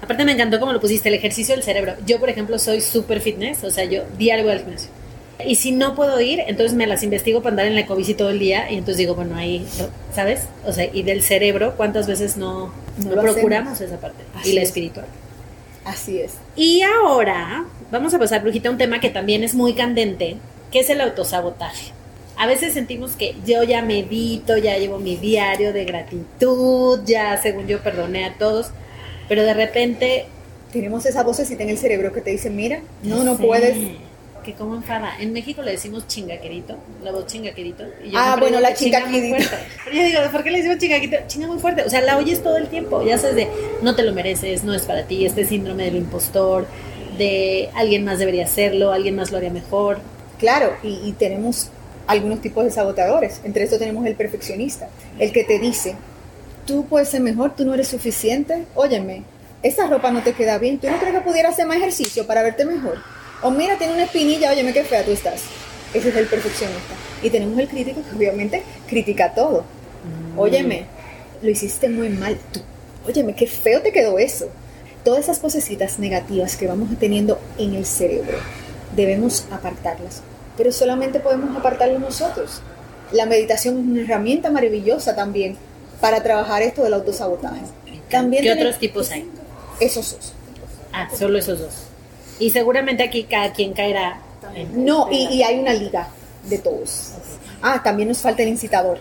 Aparte 0.01 0.23
me 0.25 0.33
encantó 0.33 0.59
como 0.59 0.71
lo 0.71 0.79
pusiste, 0.79 1.09
el 1.09 1.15
ejercicio 1.15 1.55
del 1.55 1.63
cerebro. 1.63 1.93
Yo, 2.05 2.19
por 2.19 2.29
ejemplo, 2.29 2.59
soy 2.59 2.79
súper 2.81 3.21
fitness, 3.21 3.63
o 3.63 3.71
sea, 3.71 3.85
yo 3.85 4.03
diario 4.17 4.49
al 4.51 4.59
gimnasio. 4.59 4.89
Y 5.45 5.55
si 5.55 5.71
no 5.71 5.95
puedo 5.95 6.21
ir, 6.21 6.41
entonces 6.47 6.77
me 6.77 6.87
las 6.87 7.03
investigo 7.03 7.41
para 7.41 7.51
andar 7.51 7.65
en 7.65 7.75
la 7.75 7.81
ecobici 7.81 8.13
todo 8.13 8.29
el 8.29 8.39
día 8.39 8.71
y 8.71 8.75
entonces 8.75 8.97
digo, 8.97 9.15
bueno, 9.15 9.35
ahí, 9.35 9.65
¿sabes? 10.13 10.43
O 10.65 10.71
sea, 10.71 10.85
y 10.91 11.03
del 11.03 11.21
cerebro, 11.23 11.73
¿cuántas 11.75 12.07
veces 12.07 12.37
no, 12.37 12.71
No 13.03 13.15
no 13.15 13.21
procuramos 13.21 13.73
hacemos. 13.73 13.91
esa 13.91 13.99
parte? 13.99 14.23
Así 14.35 14.51
y 14.51 14.53
la 14.53 14.61
es. 14.61 14.69
espiritual. 14.69 15.05
Así 15.83 16.19
es. 16.21 16.33
Y 16.55 16.81
ahora 16.81 17.65
vamos 17.91 18.13
a 18.13 18.19
pasar, 18.19 18.41
Brujita, 18.43 18.69
a 18.69 18.71
un 18.71 18.77
tema 18.77 18.99
que 19.01 19.09
también 19.09 19.43
es 19.43 19.53
muy 19.53 19.73
candente, 19.73 20.37
que 20.75 20.81
es 20.81 20.89
el 20.89 20.99
autosabotaje. 20.99 21.93
A 22.35 22.47
veces 22.47 22.73
sentimos 22.73 23.11
que 23.11 23.33
yo 23.45 23.63
ya 23.63 23.81
medito, 23.81 24.57
ya 24.57 24.77
llevo 24.77 24.99
mi 24.99 25.15
diario 25.15 25.71
de 25.71 25.85
gratitud, 25.85 26.99
ya 27.05 27.41
según 27.41 27.65
yo 27.65 27.79
perdoné 27.79 28.25
a 28.25 28.33
todos, 28.37 28.71
pero 29.29 29.43
de 29.43 29.53
repente... 29.53 30.25
Tenemos 30.73 31.05
esa 31.05 31.23
vocecita 31.23 31.63
en 31.63 31.69
el 31.69 31.77
cerebro 31.77 32.11
que 32.11 32.19
te 32.19 32.31
dice, 32.31 32.49
mira, 32.49 32.81
no, 33.03 33.23
no 33.23 33.37
sé, 33.37 33.43
puedes. 33.45 33.77
Que 34.43 34.51
como 34.51 34.75
enfada. 34.75 35.13
En 35.17 35.31
México 35.31 35.61
le 35.61 35.71
decimos 35.71 36.07
chingaquerito, 36.07 36.75
la 37.01 37.13
voz 37.13 37.25
chingaquerito. 37.27 37.85
y 38.03 38.11
yo 38.11 38.19
Ah, 38.19 38.35
bueno, 38.37 38.59
la 38.59 38.73
chinga 38.73 39.05
chingaquerito. 39.05 39.37
fuerte. 39.37 39.55
Pero 39.85 39.95
yo 39.95 40.03
digo, 40.03 40.19
¿por 40.29 40.43
qué 40.43 40.51
le 40.51 40.57
decimos 40.57 40.77
chingaquito? 40.79 41.15
Chinga 41.27 41.47
muy 41.47 41.59
fuerte. 41.59 41.83
O 41.83 41.89
sea, 41.89 42.01
la 42.01 42.17
oyes 42.17 42.43
todo 42.43 42.57
el 42.57 42.67
tiempo. 42.67 43.01
Ya 43.01 43.17
sabes 43.17 43.37
de, 43.37 43.47
no 43.81 43.95
te 43.95 44.03
lo 44.03 44.11
mereces, 44.11 44.65
no 44.65 44.73
es 44.73 44.81
para 44.81 45.03
ti, 45.03 45.25
este 45.25 45.45
síndrome 45.45 45.85
del 45.85 45.95
impostor, 45.95 46.67
de 47.17 47.69
alguien 47.75 48.03
más 48.03 48.19
debería 48.19 48.43
hacerlo, 48.43 48.91
alguien 48.91 49.15
más 49.15 49.31
lo 49.31 49.37
haría 49.37 49.51
mejor. 49.51 49.99
Claro, 50.39 50.73
y, 50.83 50.99
y 51.03 51.13
tenemos 51.13 51.69
algunos 52.07 52.41
tipos 52.41 52.63
de 52.63 52.71
sabotadores. 52.71 53.41
Entre 53.43 53.63
estos 53.63 53.79
tenemos 53.79 54.05
el 54.05 54.15
perfeccionista, 54.15 54.89
el 55.19 55.31
que 55.31 55.43
te 55.43 55.59
dice, 55.59 55.95
tú 56.65 56.85
puedes 56.85 57.09
ser 57.09 57.21
mejor, 57.21 57.55
tú 57.55 57.65
no 57.65 57.73
eres 57.73 57.87
suficiente. 57.87 58.65
Óyeme, 58.75 59.23
esa 59.63 59.87
ropa 59.87 60.11
no 60.11 60.21
te 60.21 60.33
queda 60.33 60.57
bien. 60.57 60.79
¿Tú 60.79 60.87
no 60.89 60.99
crees 60.99 61.13
que 61.13 61.21
pudieras 61.21 61.53
hacer 61.53 61.67
más 61.67 61.77
ejercicio 61.77 62.27
para 62.27 62.43
verte 62.43 62.65
mejor? 62.65 62.99
O 63.41 63.51
mira, 63.51 63.77
tiene 63.77 63.93
una 63.93 64.03
espinilla, 64.03 64.51
óyeme, 64.51 64.73
qué 64.73 64.83
fea 64.83 65.03
tú 65.03 65.11
estás. 65.11 65.41
Ese 65.93 66.09
es 66.09 66.15
el 66.15 66.27
perfeccionista. 66.27 66.93
Y 67.23 67.29
tenemos 67.29 67.57
el 67.59 67.67
crítico 67.67 68.01
que 68.07 68.15
obviamente 68.15 68.63
critica 68.87 69.33
todo. 69.33 69.63
Óyeme, 70.37 70.85
lo 71.41 71.49
hiciste 71.49 71.89
muy 71.89 72.09
mal 72.09 72.37
tú. 72.51 72.61
Óyeme, 73.07 73.33
qué 73.33 73.47
feo 73.47 73.81
te 73.81 73.91
quedó 73.91 74.19
eso. 74.19 74.49
Todas 75.03 75.21
esas 75.21 75.41
vocecitas 75.41 75.99
negativas 75.99 76.57
que 76.57 76.67
vamos 76.67 76.89
teniendo 76.99 77.39
en 77.57 77.75
el 77.75 77.85
cerebro, 77.85 78.37
debemos 78.95 79.45
apartarlas. 79.51 80.21
Pero 80.57 80.71
solamente 80.71 81.19
podemos 81.19 81.55
apartarlas 81.57 81.99
nosotros. 81.99 82.61
La 83.11 83.25
meditación 83.25 83.77
es 83.79 83.85
una 83.85 84.01
herramienta 84.01 84.49
maravillosa 84.49 85.15
también 85.15 85.57
para 86.01 86.23
trabajar 86.23 86.61
esto 86.61 86.83
del 86.83 86.93
autosabotaje. 86.93 87.61
También 88.09 88.43
¿Qué 88.43 88.53
otros 88.53 88.77
tipos 88.79 89.11
hay? 89.11 89.29
Esos 89.79 90.13
dos. 90.13 90.33
Ah, 90.93 91.09
solo 91.17 91.37
esos 91.37 91.59
dos. 91.59 91.73
Y 92.39 92.49
seguramente 92.51 93.03
aquí 93.03 93.23
cada 93.23 93.51
quien 93.53 93.73
caerá. 93.73 94.19
en- 94.53 94.85
No, 94.85 95.07
y, 95.11 95.25
y 95.27 95.43
hay 95.43 95.59
una 95.59 95.73
liga 95.73 96.07
de 96.49 96.57
todos. 96.57 97.11
Ah, 97.61 97.81
también 97.83 98.07
nos 98.09 98.19
falta 98.19 98.43
el 98.43 98.49
incitador, 98.49 98.99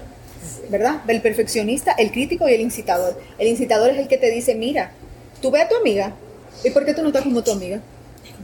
¿verdad? 0.71 1.03
Del 1.05 1.21
perfeccionista, 1.21 1.93
el 1.93 2.11
crítico 2.11 2.49
y 2.49 2.55
el 2.55 2.61
incitador. 2.63 3.21
El 3.39 3.49
incitador 3.49 3.91
es 3.91 3.99
el 3.99 4.09
que 4.09 4.17
te 4.19 4.31
dice, 4.31 4.55
mira, 4.55 4.93
tú 5.43 5.51
ve 5.51 5.61
a 5.61 5.69
tu 5.69 5.77
amiga, 5.77 6.13
¿y 6.65 6.71
por 6.71 6.85
qué 6.85 6.95
tú 6.95 7.03
no 7.03 7.09
estás 7.09 7.23
como 7.25 7.43
tu 7.43 7.53
amiga? 7.53 7.81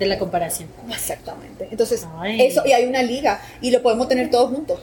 De 0.00 0.06
la 0.06 0.18
comparación. 0.18 0.68
Exactamente. 0.90 1.68
Entonces, 1.70 2.04
Ay. 2.18 2.42
eso, 2.46 2.62
y 2.66 2.72
hay 2.72 2.86
una 2.86 3.02
liga, 3.04 3.40
y 3.60 3.70
lo 3.70 3.80
podemos 3.82 4.08
tener 4.08 4.30
todos 4.30 4.50
juntos. 4.50 4.80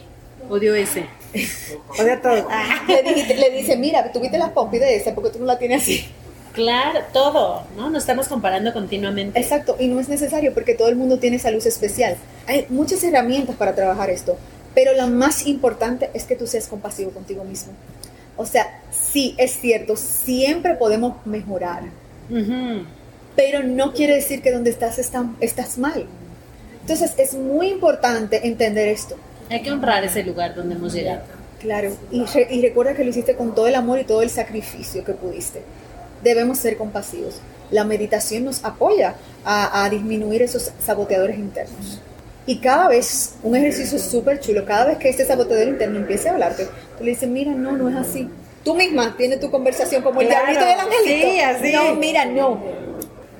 Odio 0.50 0.74
ese. 0.76 1.06
Odio 2.00 2.22
todo. 2.22 2.48
Le, 2.88 3.04
dijiste- 3.04 3.36
le 3.36 3.50
dice, 3.50 3.76
mira, 3.76 4.10
tú 4.14 4.22
viste 4.22 4.38
las 4.38 4.52
pompis 4.52 4.80
de 4.80 4.96
esa, 4.96 5.14
porque 5.14 5.32
tú 5.32 5.40
no 5.40 5.46
la 5.46 5.58
tienes 5.60 5.82
así. 5.82 6.08
Claro, 6.54 7.02
todo, 7.14 7.64
¿no? 7.76 7.90
Nos 7.90 8.04
estamos 8.04 8.28
comparando 8.28 8.72
continuamente. 8.74 9.38
Exacto, 9.40 9.76
y 9.80 9.88
no 9.88 10.00
es 10.00 10.08
necesario 10.10 10.54
porque 10.54 10.74
todo 10.74 10.88
el 10.88 10.96
mundo 10.96 11.20
tiene 11.20 11.36
esa 11.36 11.52
luz 11.52 11.66
especial. 11.66 12.16
Hay 12.48 12.66
muchas 12.70 13.04
herramientas 13.04 13.56
para 13.58 13.76
trabajar 13.76 14.10
esto, 14.10 14.38
pero 14.74 14.94
la 14.94 15.06
más 15.06 15.46
importante 15.46 16.10
es 16.16 16.24
que 16.24 16.36
tú 16.36 16.48
seas 16.48 16.68
compasivo 16.68 17.12
contigo 17.12 17.44
mismo. 17.44 17.74
O 18.38 18.46
sea, 18.46 18.82
sí, 18.92 19.36
es 19.38 19.60
cierto, 19.60 19.96
siempre 19.98 20.76
podemos 20.76 21.24
mejorar. 21.26 21.84
Pero 23.38 23.64
no 23.64 23.94
quiere 23.94 24.16
decir 24.16 24.42
que 24.42 24.52
donde 24.52 24.70
estás 24.72 25.00
está- 25.00 25.30
estás 25.40 25.78
mal. 25.78 26.06
Entonces 26.82 27.14
es 27.18 27.34
muy 27.36 27.68
importante 27.70 28.46
entender 28.48 28.90
esto. 28.90 29.16
Hay 29.50 29.62
que 29.62 29.72
honrar 29.72 30.04
ese 30.04 30.24
lugar 30.24 30.54
donde 30.56 30.76
hemos 30.76 30.94
llegado. 30.94 31.22
Claro, 31.60 31.96
y, 32.12 32.24
re- 32.26 32.48
y 32.52 32.62
recuerda 32.62 32.94
que 32.94 33.04
lo 33.04 33.10
hiciste 33.10 33.36
con 33.36 33.56
todo 33.56 33.68
el 33.68 33.76
amor 33.76 34.00
y 34.00 34.04
todo 34.04 34.22
el 34.22 34.30
sacrificio 34.30 35.04
que 35.06 35.14
pudiste. 35.14 35.62
Debemos 36.24 36.58
ser 36.60 36.78
compasivos. 36.78 37.40
La 37.72 37.84
meditación 37.84 38.46
nos 38.46 38.64
apoya 38.66 39.16
a, 39.46 39.84
a 39.86 39.90
disminuir 39.90 40.42
esos 40.42 40.72
saboteadores 40.86 41.38
internos. 41.38 42.00
Y 42.46 42.60
cada 42.60 42.88
vez, 42.88 43.34
un 43.44 43.56
ejercicio 43.56 44.00
súper 44.00 44.40
chulo, 44.40 44.64
cada 44.66 44.86
vez 44.86 44.98
que 44.98 45.10
este 45.10 45.26
saboteador 45.26 45.68
interno 45.68 45.98
empiece 46.00 46.30
a 46.30 46.32
hablarte, 46.34 46.66
tú 46.98 47.04
le 47.04 47.12
dices, 47.12 47.28
mira, 47.30 47.52
no, 47.52 47.74
no 47.74 47.90
es 47.90 47.96
así. 47.96 48.30
Tú 48.64 48.74
misma 48.76 49.16
tienes 49.18 49.40
tu 49.40 49.52
conversación 49.52 50.02
como 50.02 50.22
el 50.22 50.28
Claro, 50.28 50.46
diablito 50.52 50.66
del 50.66 50.80
angelito. 50.80 51.28
sí, 51.32 51.40
así. 51.42 51.74
No, 51.74 51.96
mira, 51.96 52.26
no. 52.26 52.62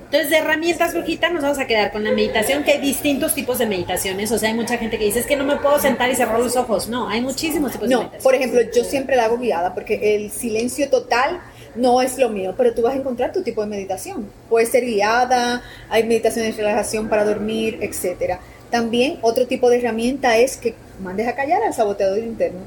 Entonces, 0.08 0.30
de 0.30 0.38
herramientas, 0.38 0.94
brujita, 0.94 1.28
nos 1.28 1.42
vamos 1.42 1.58
a 1.58 1.66
quedar 1.66 1.92
con 1.92 2.02
la 2.02 2.12
meditación, 2.12 2.64
que 2.64 2.72
hay 2.72 2.80
distintos 2.80 3.34
tipos 3.34 3.58
de 3.58 3.66
meditaciones. 3.66 4.32
O 4.32 4.38
sea, 4.38 4.48
hay 4.48 4.54
mucha 4.54 4.78
gente 4.78 4.98
que 4.98 5.04
dice, 5.04 5.18
es 5.18 5.26
que 5.26 5.36
no 5.36 5.44
me 5.44 5.56
puedo 5.56 5.78
sentar 5.78 6.08
y 6.10 6.14
cerrar 6.14 6.40
los 6.40 6.56
ojos. 6.56 6.88
No, 6.88 7.08
hay 7.10 7.20
muchísimos 7.20 7.72
tipos 7.72 7.86
de 7.86 7.94
No, 7.94 8.00
meditación. 8.00 8.22
por 8.22 8.34
ejemplo, 8.34 8.60
yo 8.74 8.84
siempre 8.84 9.16
la 9.16 9.26
hago 9.26 9.36
guiada 9.36 9.74
porque 9.74 10.14
el 10.16 10.30
silencio 10.30 10.88
total 10.88 11.40
no 11.74 12.00
es 12.00 12.16
lo 12.16 12.30
mío, 12.30 12.54
pero 12.56 12.72
tú 12.72 12.80
vas 12.80 12.94
a 12.94 12.96
encontrar 12.96 13.32
tu 13.32 13.42
tipo 13.42 13.60
de 13.60 13.66
meditación. 13.66 14.30
Puede 14.48 14.64
ser 14.64 14.86
guiada, 14.86 15.62
hay 15.90 16.04
meditaciones 16.04 16.56
de 16.56 16.62
relajación 16.62 17.10
para 17.10 17.26
dormir, 17.26 17.78
etcétera. 17.82 18.40
También 18.70 19.18
otro 19.20 19.46
tipo 19.46 19.68
de 19.68 19.76
herramienta 19.78 20.38
es 20.38 20.56
que 20.56 20.74
mandes 21.02 21.28
a 21.28 21.34
callar 21.34 21.62
al 21.62 21.74
saboteador 21.74 22.20
interno. 22.20 22.60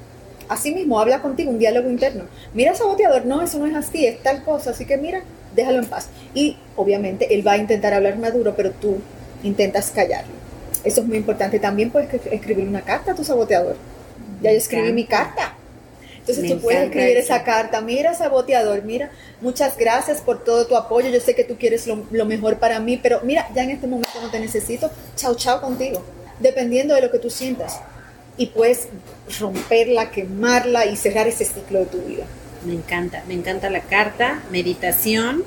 Asimismo, 0.47 0.99
habla 0.99 1.23
contigo, 1.23 1.49
un 1.49 1.57
diálogo 1.57 1.89
interno. 1.89 2.25
Mira, 2.53 2.75
saboteador, 2.75 3.25
no, 3.25 3.41
eso 3.41 3.57
no 3.57 3.65
es 3.65 3.75
así, 3.75 4.05
es 4.05 4.21
tal 4.21 4.43
cosa, 4.43 4.69
así 4.71 4.85
que 4.85 4.97
mira, 4.97 5.21
déjalo 5.55 5.79
en 5.79 5.85
paz. 5.85 6.07
Y 6.33 6.57
obviamente 6.75 7.33
él 7.33 7.45
va 7.45 7.53
a 7.53 7.57
intentar 7.57 7.93
hablar 7.93 8.17
maduro, 8.17 8.53
pero 8.55 8.71
tú 8.71 8.97
intentas 9.43 9.91
callarlo. 9.91 10.33
Eso 10.83 11.01
es 11.01 11.07
muy 11.07 11.17
importante. 11.17 11.59
También 11.59 11.91
puedes 11.91 12.09
escribir 12.31 12.67
una 12.67 12.81
carta 12.81 13.11
a 13.11 13.15
tu 13.15 13.23
saboteador. 13.23 13.75
Ya 14.41 14.51
yo 14.51 14.57
escribí 14.57 14.91
mi 14.91 15.05
carta. 15.05 15.55
Entonces 16.19 16.43
Me 16.43 16.49
tú 16.51 16.61
puedes 16.61 16.83
escribir 16.83 17.17
eso. 17.17 17.33
esa 17.33 17.43
carta. 17.43 17.81
Mira, 17.81 18.13
saboteador, 18.13 18.83
mira, 18.83 19.11
muchas 19.41 19.77
gracias 19.77 20.21
por 20.21 20.43
todo 20.43 20.67
tu 20.67 20.75
apoyo. 20.75 21.09
Yo 21.09 21.19
sé 21.19 21.35
que 21.35 21.43
tú 21.43 21.57
quieres 21.57 21.87
lo, 21.87 22.03
lo 22.11 22.25
mejor 22.25 22.57
para 22.57 22.79
mí, 22.79 22.97
pero 23.01 23.21
mira, 23.23 23.47
ya 23.55 23.63
en 23.63 23.71
este 23.71 23.87
momento 23.87 24.09
no 24.21 24.29
te 24.29 24.39
necesito. 24.39 24.89
Chao, 25.15 25.35
chao 25.35 25.61
contigo. 25.61 26.03
Dependiendo 26.39 26.95
de 26.95 27.01
lo 27.01 27.11
que 27.11 27.19
tú 27.19 27.29
sientas. 27.29 27.79
Y 28.37 28.47
puedes 28.47 28.87
romperla, 29.39 30.09
quemarla 30.09 30.85
y 30.85 30.95
cerrar 30.95 31.27
ese 31.27 31.45
ciclo 31.45 31.79
de 31.79 31.85
tu 31.85 31.99
vida. 31.99 32.23
Me 32.65 32.73
encanta, 32.73 33.23
me 33.27 33.33
encanta 33.33 33.69
la 33.69 33.81
carta, 33.81 34.43
meditación, 34.51 35.43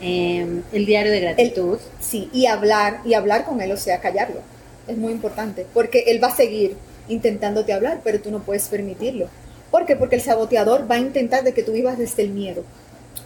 eh, 0.00 0.62
el 0.72 0.86
diario 0.86 1.12
de 1.12 1.20
gratitud. 1.20 1.78
Sí, 2.00 2.28
y 2.32 2.46
hablar, 2.46 3.00
y 3.04 3.14
hablar 3.14 3.44
con 3.44 3.60
él, 3.60 3.72
o 3.72 3.76
sea, 3.76 4.00
callarlo. 4.00 4.40
Es 4.88 4.96
muy 4.96 5.12
importante, 5.12 5.66
porque 5.72 6.04
él 6.08 6.22
va 6.22 6.28
a 6.28 6.36
seguir 6.36 6.76
intentándote 7.08 7.72
hablar, 7.72 8.00
pero 8.02 8.20
tú 8.20 8.30
no 8.30 8.40
puedes 8.40 8.68
permitirlo. 8.68 9.28
¿Por 9.70 9.86
qué? 9.86 9.96
Porque 9.96 10.16
el 10.16 10.22
saboteador 10.22 10.90
va 10.90 10.96
a 10.96 10.98
intentar 10.98 11.44
de 11.44 11.52
que 11.52 11.62
tú 11.62 11.72
vivas 11.72 11.98
desde 11.98 12.22
el 12.22 12.30
miedo. 12.30 12.64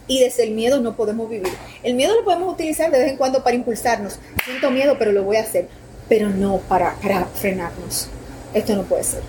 Y 0.06 0.20
desde 0.20 0.44
el 0.44 0.52
miedo 0.52 0.80
no 0.80 0.96
podemos 0.96 1.28
vivir. 1.28 1.52
El 1.82 1.94
miedo 1.94 2.14
lo 2.14 2.24
podemos 2.24 2.52
utilizar 2.52 2.90
de 2.90 2.98
vez 2.98 3.10
en 3.10 3.16
cuando 3.16 3.44
para 3.44 3.56
impulsarnos. 3.56 4.18
Siento 4.44 4.70
miedo, 4.70 4.96
pero 4.98 5.12
lo 5.12 5.22
voy 5.22 5.36
a 5.36 5.42
hacer. 5.42 5.68
Pero 6.08 6.28
no 6.28 6.58
para, 6.68 6.94
para 6.96 7.26
frenarnos. 7.26 8.08
Esto 8.52 8.74
no 8.74 8.82
puede 8.82 9.04
ser. 9.04 9.22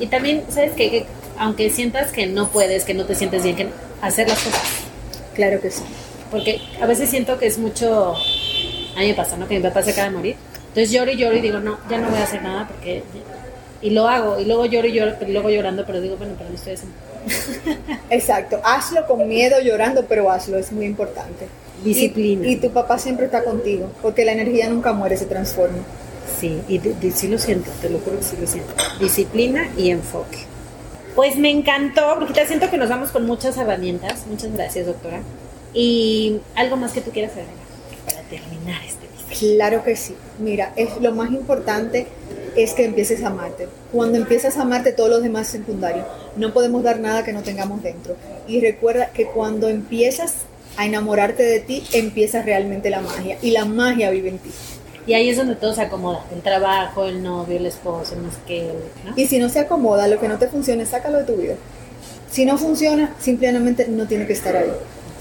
Y 0.00 0.06
también, 0.06 0.44
¿sabes 0.48 0.72
qué? 0.72 0.90
Que 0.90 1.06
aunque 1.38 1.70
sientas 1.70 2.12
que 2.12 2.26
no 2.26 2.48
puedes, 2.48 2.84
que 2.84 2.94
no 2.94 3.04
te 3.04 3.14
sientes 3.14 3.42
bien, 3.42 3.56
que 3.56 3.68
hacer 4.02 4.28
las 4.28 4.38
cosas. 4.38 4.62
Claro 5.34 5.60
que 5.60 5.70
sí. 5.70 5.82
Porque 6.30 6.60
a 6.80 6.86
veces 6.86 7.08
siento 7.08 7.38
que 7.38 7.46
es 7.46 7.58
mucho... 7.58 8.14
A 8.96 9.00
mí 9.00 9.08
me 9.08 9.14
pasa, 9.14 9.36
¿no? 9.36 9.46
Que 9.46 9.56
mi 9.56 9.62
papá 9.62 9.82
se 9.82 9.92
acaba 9.92 10.08
de 10.08 10.16
morir. 10.16 10.36
Entonces 10.68 10.90
lloro 10.90 11.10
y 11.10 11.16
lloro 11.16 11.36
y 11.36 11.40
digo, 11.40 11.60
no, 11.60 11.78
ya 11.88 11.98
no 11.98 12.10
voy 12.10 12.18
a 12.18 12.24
hacer 12.24 12.42
nada 12.42 12.66
porque... 12.68 13.02
Y 13.80 13.90
lo 13.90 14.08
hago, 14.08 14.40
y 14.40 14.44
luego 14.44 14.66
lloro 14.66 14.88
y 14.88 14.92
lloro, 14.92 15.14
pero 15.18 15.30
luego 15.30 15.50
llorando, 15.50 15.86
pero 15.86 16.00
digo, 16.00 16.16
bueno, 16.16 16.34
pero 16.36 16.50
no 16.50 16.56
estoy 16.56 16.74
haciendo... 16.74 16.96
Exacto. 18.10 18.60
Hazlo 18.64 19.06
con 19.06 19.28
miedo, 19.28 19.60
llorando, 19.60 20.04
pero 20.06 20.30
hazlo. 20.30 20.58
Es 20.58 20.72
muy 20.72 20.86
importante. 20.86 21.46
Disciplina. 21.84 22.46
Y, 22.46 22.52
y 22.52 22.56
tu 22.56 22.70
papá 22.70 22.98
siempre 22.98 23.26
está 23.26 23.44
contigo, 23.44 23.90
porque 24.02 24.24
la 24.24 24.32
energía 24.32 24.68
nunca 24.68 24.92
muere, 24.92 25.16
se 25.16 25.26
transforma. 25.26 25.78
Sí, 26.40 26.60
y 26.68 26.80
sí 27.10 27.28
lo 27.28 27.38
siento, 27.38 27.70
te 27.80 27.88
lo 27.88 27.98
juro 27.98 28.18
que 28.18 28.24
sí 28.24 28.36
lo 28.40 28.46
siento. 28.46 28.72
Disciplina 29.00 29.68
y 29.76 29.90
enfoque. 29.90 30.38
Pues 31.14 31.36
me 31.36 31.50
encantó, 31.50 32.16
Brujita, 32.16 32.46
siento 32.46 32.70
que 32.70 32.78
nos 32.78 32.88
vamos 32.88 33.10
con 33.10 33.26
muchas 33.26 33.56
herramientas. 33.56 34.26
Muchas 34.26 34.52
gracias, 34.52 34.86
doctora. 34.86 35.20
Y 35.74 36.40
algo 36.54 36.76
más 36.76 36.92
que 36.92 37.00
tú 37.00 37.10
quieras 37.10 37.32
agregar 37.32 37.54
para 38.06 38.22
terminar 38.22 38.82
este 38.84 39.06
episodio. 39.06 39.56
Claro 39.56 39.84
que 39.84 39.96
sí. 39.96 40.14
Mira, 40.38 40.72
es 40.76 41.00
lo 41.00 41.12
más 41.12 41.30
importante 41.30 42.06
es 42.56 42.74
que 42.74 42.84
empieces 42.84 43.22
a 43.22 43.28
amarte. 43.28 43.68
Cuando 43.92 44.18
empiezas 44.18 44.56
a 44.56 44.62
amarte, 44.62 44.92
todo 44.92 45.08
lo 45.08 45.20
demás 45.20 45.46
es 45.46 45.60
secundario. 45.60 46.04
No 46.36 46.52
podemos 46.52 46.82
dar 46.82 46.98
nada 46.98 47.24
que 47.24 47.32
no 47.32 47.42
tengamos 47.42 47.82
dentro. 47.82 48.16
Y 48.46 48.60
recuerda 48.60 49.10
que 49.12 49.26
cuando 49.26 49.68
empiezas 49.68 50.34
a 50.76 50.86
enamorarte 50.86 51.42
de 51.42 51.60
ti, 51.60 51.84
empieza 51.92 52.42
realmente 52.42 52.90
la 52.90 53.00
magia. 53.00 53.38
Y 53.42 53.52
la 53.52 53.64
magia 53.64 54.10
vive 54.10 54.30
en 54.30 54.38
ti. 54.38 54.50
Y 55.08 55.14
ahí 55.14 55.30
es 55.30 55.38
donde 55.38 55.56
todo 55.56 55.72
se 55.72 55.80
acomoda. 55.80 56.22
El 56.30 56.42
trabajo, 56.42 57.06
el 57.06 57.22
novio, 57.22 57.56
el 57.56 57.64
esposo, 57.64 58.14
no 58.16 58.30
sé 58.30 58.36
qué, 58.46 58.74
¿no? 59.06 59.14
Y 59.16 59.24
si 59.26 59.38
no 59.38 59.48
se 59.48 59.58
acomoda, 59.58 60.06
lo 60.06 60.20
que 60.20 60.28
no 60.28 60.36
te 60.36 60.48
funcione, 60.48 60.84
sácalo 60.84 61.16
de 61.16 61.24
tu 61.24 61.32
vida. 61.32 61.54
Si 62.30 62.44
no 62.44 62.58
funciona, 62.58 63.14
simplemente 63.18 63.88
no 63.88 64.06
tiene 64.06 64.26
que 64.26 64.34
estar 64.34 64.54
ahí. 64.54 64.70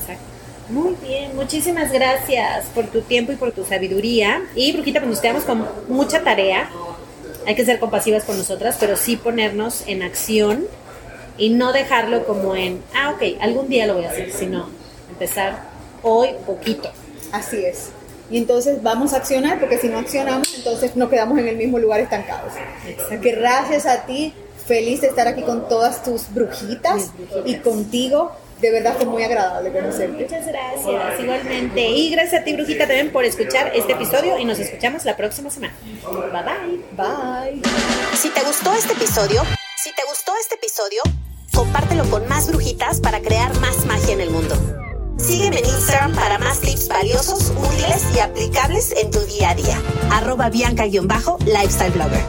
Exacto. 0.01 0.23
Muy 0.67 0.93
bien, 1.01 1.33
muchísimas 1.37 1.89
gracias 1.89 2.65
por 2.75 2.87
tu 2.87 2.99
tiempo 2.99 3.31
y 3.31 3.37
por 3.37 3.53
tu 3.53 3.63
sabiduría. 3.63 4.41
Y 4.55 4.73
Brujita, 4.73 4.99
pues 4.99 5.09
nos 5.09 5.21
quedamos 5.21 5.45
con 5.45 5.65
mucha 5.87 6.21
tarea. 6.21 6.69
Hay 7.45 7.55
que 7.55 7.63
ser 7.63 7.79
compasivas 7.79 8.25
con 8.25 8.37
nosotras, 8.37 8.75
pero 8.77 8.97
sí 8.97 9.15
ponernos 9.15 9.87
en 9.87 10.03
acción 10.03 10.65
y 11.37 11.51
no 11.51 11.71
dejarlo 11.71 12.25
como 12.25 12.57
en, 12.57 12.81
ah, 12.93 13.11
ok, 13.11 13.39
algún 13.39 13.69
día 13.69 13.87
lo 13.87 13.93
voy 13.93 14.03
a 14.03 14.09
hacer, 14.09 14.33
sino 14.33 14.67
empezar 15.09 15.61
hoy 16.03 16.31
poquito. 16.45 16.91
Así 17.31 17.63
es. 17.63 17.91
Y 18.29 18.37
entonces 18.37 18.83
vamos 18.83 19.13
a 19.13 19.17
accionar, 19.17 19.59
porque 19.59 19.77
si 19.77 19.87
no 19.87 19.97
accionamos, 19.99 20.53
entonces 20.55 20.95
nos 20.95 21.09
quedamos 21.09 21.37
en 21.39 21.47
el 21.47 21.55
mismo 21.55 21.79
lugar 21.79 21.99
estancados. 22.01 22.53
Que 23.21 23.31
gracias 23.31 23.85
a 23.85 24.05
ti, 24.05 24.33
feliz 24.65 25.01
de 25.01 25.07
estar 25.07 25.27
aquí 25.27 25.43
con 25.43 25.67
todas 25.69 26.03
tus 26.03 26.33
brujitas, 26.33 27.11
brujitas. 27.15 27.41
y 27.45 27.55
contigo. 27.57 28.31
De 28.59 28.71
verdad 28.71 28.95
fue 28.97 29.05
muy 29.05 29.21
agradable 29.21 29.71
conocerte. 29.71 30.23
Muchas 30.23 30.47
gracias, 30.47 31.19
igualmente. 31.19 31.89
Y 31.89 32.09
gracias 32.09 32.41
a 32.41 32.43
ti, 32.43 32.53
Brujita, 32.53 32.87
también 32.87 33.11
por 33.11 33.23
escuchar 33.23 33.71
este 33.75 33.93
episodio 33.93 34.39
y 34.39 34.45
nos 34.45 34.57
escuchamos 34.57 35.05
la 35.05 35.15
próxima 35.15 35.51
semana. 35.51 35.75
Bye 36.11 36.41
bye. 36.41 37.61
Bye. 37.61 37.61
Si 38.15 38.29
te 38.29 38.41
gustó 38.41 38.73
este 38.73 38.93
episodio, 38.93 39.43
si 39.77 39.91
te 39.93 40.01
gustó 40.09 40.33
este 40.41 40.55
episodio, 40.55 41.03
compártelo 41.53 42.09
con 42.09 42.27
más 42.27 42.47
brujitas 42.47 42.99
para 42.99 43.21
crear 43.21 43.55
más 43.59 43.85
magia 43.85 44.13
en 44.13 44.21
el 44.21 44.31
mundo. 44.31 44.55
Sígueme 45.17 45.59
en 45.59 45.65
Instagram 45.65 46.13
para 46.13 46.37
más 46.37 46.59
tips 46.61 46.87
valiosos, 46.87 47.51
útiles 47.51 48.03
y 48.15 48.19
aplicables 48.19 48.93
en 49.01 49.11
tu 49.11 49.19
día 49.21 49.49
a 49.51 49.55
día. 49.55 49.81
Arroba 50.11 50.49
Bianca-Lifestyle 50.49 51.91
Blogger. 51.91 52.23